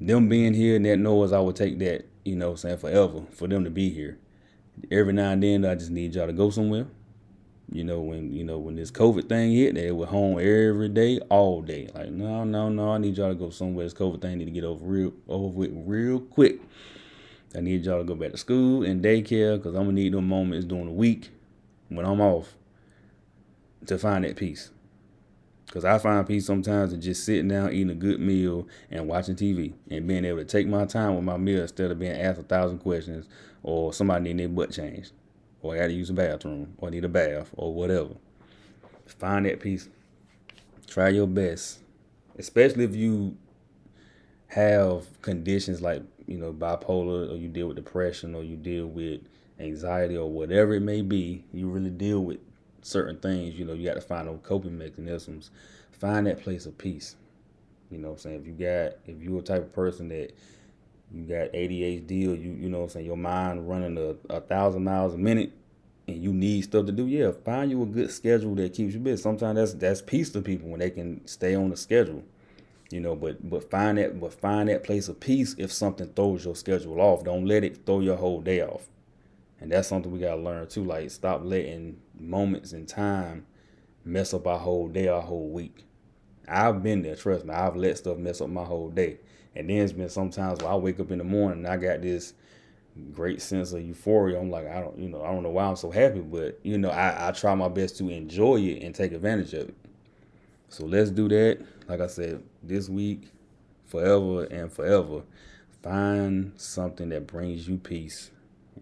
Them 0.00 0.28
being 0.28 0.54
here 0.54 0.76
and 0.76 0.84
that 0.86 0.96
noise, 0.96 1.32
I 1.32 1.40
will 1.40 1.52
take 1.52 1.78
that, 1.80 2.06
you 2.24 2.34
know, 2.34 2.54
saying 2.54 2.78
forever 2.78 3.22
for 3.32 3.46
them 3.46 3.64
to 3.64 3.70
be 3.70 3.90
here. 3.90 4.18
Every 4.90 5.12
now 5.12 5.30
and 5.30 5.42
then, 5.42 5.64
I 5.64 5.74
just 5.74 5.90
need 5.90 6.14
y'all 6.14 6.26
to 6.26 6.32
go 6.32 6.50
somewhere. 6.50 6.86
You 7.72 7.84
know, 7.84 8.00
when 8.00 8.32
you 8.32 8.42
know 8.42 8.58
when 8.58 8.74
this 8.74 8.90
COVID 8.90 9.28
thing 9.28 9.52
hit, 9.52 9.76
they 9.76 9.92
were 9.92 10.06
home 10.06 10.40
every 10.40 10.88
day, 10.88 11.20
all 11.28 11.62
day. 11.62 11.88
Like, 11.94 12.10
no, 12.10 12.42
no, 12.42 12.68
no, 12.68 12.90
I 12.90 12.98
need 12.98 13.16
y'all 13.16 13.28
to 13.28 13.34
go 13.36 13.50
somewhere. 13.50 13.86
This 13.86 13.94
COVID 13.94 14.20
thing 14.20 14.38
need 14.38 14.46
to 14.46 14.50
get 14.50 14.64
over 14.64 14.84
real 14.84 15.12
over 15.28 15.46
with 15.46 15.70
real 15.74 16.18
quick. 16.18 16.60
I 17.54 17.60
need 17.60 17.84
y'all 17.84 17.98
to 17.98 18.04
go 18.04 18.16
back 18.16 18.32
to 18.32 18.36
school 18.36 18.84
and 18.84 19.02
daycare 19.02 19.56
because 19.56 19.74
I'm 19.74 19.84
gonna 19.84 19.92
need 19.92 20.14
them 20.14 20.26
moments 20.26 20.66
during 20.66 20.86
the 20.86 20.92
week 20.92 21.30
when 21.88 22.04
I'm 22.04 22.20
off 22.20 22.54
to 23.86 23.98
find 23.98 24.24
that 24.24 24.36
peace. 24.36 24.70
Because 25.66 25.84
I 25.84 25.98
find 25.98 26.26
peace 26.26 26.46
sometimes 26.46 26.92
in 26.92 27.00
just 27.00 27.24
sitting 27.24 27.46
down, 27.46 27.72
eating 27.72 27.90
a 27.90 27.94
good 27.94 28.18
meal, 28.18 28.66
and 28.90 29.06
watching 29.06 29.36
TV, 29.36 29.74
and 29.88 30.08
being 30.08 30.24
able 30.24 30.38
to 30.38 30.44
take 30.44 30.66
my 30.66 30.84
time 30.84 31.14
with 31.14 31.22
my 31.22 31.36
meal 31.36 31.62
instead 31.62 31.92
of 31.92 32.00
being 32.00 32.20
asked 32.20 32.40
a 32.40 32.42
thousand 32.42 32.78
questions, 32.78 33.28
or 33.62 33.92
somebody 33.92 34.24
needing 34.24 34.38
their 34.38 34.48
butt 34.48 34.72
changed, 34.72 35.12
or 35.62 35.74
I 35.74 35.78
got 35.78 35.86
to 35.88 35.92
use 35.92 36.10
a 36.10 36.14
bathroom, 36.14 36.74
or 36.78 36.88
I 36.88 36.90
need 36.90 37.04
a 37.04 37.08
bath, 37.08 37.50
or 37.56 37.74
whatever. 37.74 38.14
Find 39.06 39.46
that 39.46 39.60
peace. 39.60 39.88
Try 40.86 41.10
your 41.10 41.26
best, 41.26 41.80
especially 42.38 42.84
if 42.84 42.94
you 42.94 43.36
have 44.50 45.06
conditions 45.22 45.80
like 45.80 46.02
you 46.26 46.36
know 46.36 46.52
bipolar 46.52 47.30
or 47.30 47.36
you 47.36 47.48
deal 47.48 47.68
with 47.68 47.76
depression 47.76 48.34
or 48.34 48.42
you 48.42 48.56
deal 48.56 48.86
with 48.86 49.20
anxiety 49.60 50.16
or 50.16 50.28
whatever 50.28 50.74
it 50.74 50.80
may 50.80 51.02
be 51.02 51.44
you 51.52 51.68
really 51.68 51.90
deal 51.90 52.20
with 52.20 52.38
certain 52.82 53.16
things 53.20 53.54
you 53.54 53.64
know 53.64 53.72
you 53.72 53.86
got 53.86 53.94
to 53.94 54.00
find 54.00 54.26
those 54.26 54.40
coping 54.42 54.76
mechanisms 54.76 55.50
find 55.92 56.26
that 56.26 56.42
place 56.42 56.66
of 56.66 56.76
peace 56.78 57.14
you 57.90 57.98
know 57.98 58.10
i'm 58.10 58.18
saying 58.18 58.40
if 58.40 58.46
you 58.46 58.52
got 58.52 58.92
if 59.06 59.22
you're 59.22 59.38
a 59.38 59.42
type 59.42 59.62
of 59.62 59.72
person 59.72 60.08
that 60.08 60.32
you 61.12 61.24
got 61.24 61.52
adhd 61.52 62.10
or 62.10 62.34
you 62.34 62.52
you 62.52 62.68
know 62.68 62.82
i'm 62.82 62.88
saying 62.88 63.06
your 63.06 63.16
mind 63.16 63.68
running 63.68 63.96
a, 63.98 64.34
a 64.34 64.40
thousand 64.40 64.84
miles 64.84 65.14
a 65.14 65.18
minute 65.18 65.52
and 66.06 66.22
you 66.22 66.32
need 66.32 66.62
stuff 66.62 66.86
to 66.86 66.92
do 66.92 67.06
yeah 67.06 67.30
find 67.44 67.70
you 67.70 67.82
a 67.82 67.86
good 67.86 68.10
schedule 68.10 68.54
that 68.54 68.72
keeps 68.72 68.94
you 68.94 69.00
busy 69.00 69.20
sometimes 69.20 69.56
that's 69.56 69.74
that's 69.74 70.02
peace 70.02 70.30
to 70.30 70.40
people 70.40 70.68
when 70.68 70.80
they 70.80 70.90
can 70.90 71.26
stay 71.26 71.54
on 71.54 71.70
the 71.70 71.76
schedule 71.76 72.22
you 72.90 73.00
know, 73.00 73.14
but 73.14 73.48
but 73.48 73.70
find 73.70 73.98
that 73.98 74.18
but 74.20 74.34
find 74.34 74.68
that 74.68 74.82
place 74.82 75.08
of 75.08 75.20
peace 75.20 75.54
if 75.58 75.72
something 75.72 76.08
throws 76.08 76.44
your 76.44 76.56
schedule 76.56 77.00
off. 77.00 77.24
Don't 77.24 77.46
let 77.46 77.62
it 77.62 77.86
throw 77.86 78.00
your 78.00 78.16
whole 78.16 78.40
day 78.40 78.62
off. 78.62 78.88
And 79.60 79.70
that's 79.70 79.88
something 79.88 80.10
we 80.10 80.18
gotta 80.18 80.40
learn 80.40 80.66
too. 80.66 80.84
Like 80.84 81.10
stop 81.10 81.42
letting 81.44 81.98
moments 82.18 82.72
in 82.72 82.86
time 82.86 83.46
mess 84.04 84.34
up 84.34 84.46
our 84.46 84.58
whole 84.58 84.88
day, 84.88 85.06
our 85.06 85.22
whole 85.22 85.48
week. 85.50 85.84
I've 86.48 86.82
been 86.82 87.02
there, 87.02 87.14
trust 87.14 87.44
me. 87.44 87.54
I've 87.54 87.76
let 87.76 87.96
stuff 87.98 88.18
mess 88.18 88.40
up 88.40 88.48
my 88.48 88.64
whole 88.64 88.88
day. 88.90 89.18
And 89.56 89.68
then 89.68 89.78
it's 89.78 89.92
been 89.92 90.08
sometimes 90.08 90.60
where 90.60 90.72
I 90.72 90.76
wake 90.76 91.00
up 91.00 91.10
in 91.10 91.18
the 91.18 91.24
morning 91.24 91.64
and 91.64 91.66
I 91.66 91.76
got 91.76 92.02
this 92.02 92.34
great 93.12 93.42
sense 93.42 93.72
of 93.72 93.82
euphoria. 93.82 94.38
I'm 94.38 94.50
like, 94.50 94.66
I 94.68 94.80
don't, 94.80 94.98
you 94.98 95.08
know, 95.08 95.22
I 95.22 95.32
don't 95.32 95.42
know 95.42 95.50
why 95.50 95.64
I'm 95.64 95.76
so 95.76 95.90
happy, 95.90 96.20
but 96.20 96.58
you 96.62 96.78
know, 96.78 96.90
I, 96.90 97.28
I 97.28 97.32
try 97.32 97.54
my 97.54 97.68
best 97.68 97.96
to 97.98 98.08
enjoy 98.08 98.56
it 98.56 98.82
and 98.82 98.94
take 98.94 99.12
advantage 99.12 99.54
of 99.54 99.68
it. 99.68 99.74
So 100.68 100.84
let's 100.84 101.10
do 101.10 101.28
that. 101.28 101.60
Like 101.88 102.00
I 102.00 102.06
said, 102.06 102.42
this 102.62 102.88
week, 102.88 103.32
forever 103.86 104.44
and 104.44 104.72
forever, 104.72 105.22
find 105.82 106.52
something 106.56 107.08
that 107.08 107.26
brings 107.26 107.66
you 107.66 107.76
peace 107.76 108.30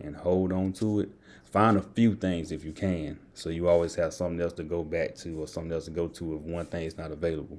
and 0.00 0.14
hold 0.14 0.52
on 0.52 0.72
to 0.74 1.00
it. 1.00 1.10
Find 1.46 1.78
a 1.78 1.82
few 1.82 2.14
things 2.14 2.52
if 2.52 2.62
you 2.62 2.72
can, 2.72 3.18
so 3.32 3.48
you 3.48 3.70
always 3.70 3.94
have 3.94 4.12
something 4.12 4.38
else 4.38 4.52
to 4.54 4.64
go 4.64 4.84
back 4.84 5.14
to 5.16 5.40
or 5.40 5.48
something 5.48 5.72
else 5.72 5.86
to 5.86 5.90
go 5.90 6.06
to 6.08 6.34
if 6.34 6.42
one 6.42 6.66
thing 6.66 6.84
is 6.84 6.98
not 6.98 7.10
available. 7.10 7.58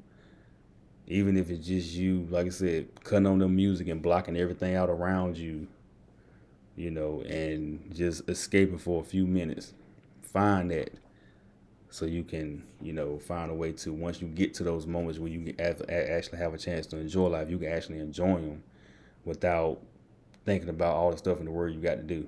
Even 1.10 1.38
if 1.38 1.50
it's 1.50 1.66
just 1.66 1.94
you, 1.94 2.28
like 2.30 2.46
I 2.46 2.50
said, 2.50 2.88
cutting 3.04 3.28
on 3.28 3.40
the 3.40 3.48
music 3.48 3.88
and 3.88 4.02
blocking 4.02 4.38
everything 4.38 4.76
out 4.76 4.90
around 4.90 5.38
you, 5.38 5.68
you 6.76 6.92
know, 6.92 7.22
and 7.22 7.94
just 7.94 8.30
escaping 8.30 8.78
for 8.78 9.02
a 9.02 9.04
few 9.04 9.26
minutes. 9.26 9.74
Find 10.22 10.70
that 10.70 10.92
so 11.92 12.06
you 12.06 12.24
can 12.24 12.64
you 12.82 12.94
know 12.94 13.18
find 13.20 13.50
a 13.50 13.54
way 13.54 13.72
to 13.72 13.92
once 13.92 14.22
you 14.22 14.28
get 14.28 14.54
to 14.54 14.64
those 14.64 14.86
moments 14.86 15.20
where 15.20 15.32
you 15.32 15.54
actually 15.60 16.38
have 16.38 16.54
a 16.54 16.58
chance 16.58 16.86
to 16.86 16.98
enjoy 16.98 17.28
life 17.28 17.50
you 17.50 17.58
can 17.58 17.72
actually 17.72 18.00
enjoy 18.00 18.36
them 18.36 18.64
without 19.26 19.80
thinking 20.46 20.70
about 20.70 20.96
all 20.96 21.12
the 21.12 21.18
stuff 21.18 21.40
in 21.40 21.46
the 21.46 21.52
world 21.52 21.74
you 21.74 21.82
got 21.82 21.96
to 21.96 22.04
do 22.04 22.28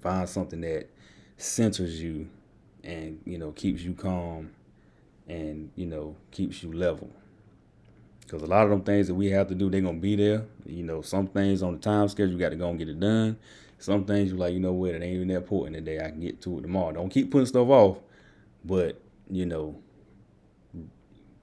find 0.00 0.28
something 0.28 0.60
that 0.60 0.88
centers 1.36 2.00
you 2.00 2.28
and 2.84 3.20
you 3.24 3.38
know 3.38 3.50
keeps 3.52 3.82
you 3.82 3.92
calm 3.92 4.50
and 5.28 5.70
you 5.74 5.86
know 5.86 6.14
keeps 6.30 6.62
you 6.62 6.72
level 6.72 7.10
because 8.32 8.48
a 8.48 8.50
lot 8.50 8.64
of 8.64 8.70
them 8.70 8.82
things 8.82 9.06
that 9.06 9.14
we 9.14 9.30
have 9.30 9.46
to 9.46 9.54
do 9.54 9.68
they're 9.68 9.82
gonna 9.82 9.98
be 9.98 10.16
there 10.16 10.44
you 10.64 10.82
know 10.82 11.02
some 11.02 11.26
things 11.26 11.62
on 11.62 11.74
the 11.74 11.78
time 11.78 12.08
schedule 12.08 12.32
you 12.32 12.38
got 12.38 12.48
to 12.48 12.56
go 12.56 12.70
and 12.70 12.78
get 12.78 12.88
it 12.88 12.98
done 12.98 13.36
some 13.78 14.04
things 14.04 14.30
you're 14.30 14.38
like 14.38 14.54
you 14.54 14.60
know 14.60 14.72
what 14.72 14.94
it 14.94 15.02
ain't 15.02 15.16
even 15.16 15.28
that 15.28 15.36
important 15.36 15.76
today 15.76 15.98
i 15.98 16.08
can 16.08 16.20
get 16.20 16.40
to 16.40 16.58
it 16.58 16.62
tomorrow 16.62 16.92
don't 16.92 17.10
keep 17.10 17.30
putting 17.30 17.46
stuff 17.46 17.68
off 17.68 17.98
but, 18.64 19.00
you 19.30 19.46
know, 19.46 19.80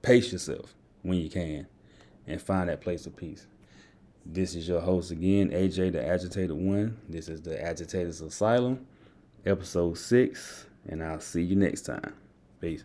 pace 0.02 0.32
yourself 0.32 0.74
when 1.02 1.18
you 1.18 1.28
can 1.28 1.66
and 2.26 2.40
find 2.40 2.68
that 2.68 2.80
place 2.80 3.06
of 3.06 3.16
peace. 3.16 3.46
This 4.24 4.54
is 4.54 4.68
your 4.68 4.80
host 4.80 5.10
again, 5.10 5.50
AJ 5.50 5.92
the 5.92 6.06
Agitated 6.06 6.52
One. 6.52 6.98
This 7.08 7.28
is 7.28 7.40
the 7.40 7.62
Agitators 7.62 8.20
Asylum, 8.20 8.86
episode 9.44 9.96
six, 9.98 10.66
and 10.88 11.02
I'll 11.02 11.20
see 11.20 11.42
you 11.42 11.56
next 11.56 11.82
time. 11.82 12.14
Peace. 12.60 12.84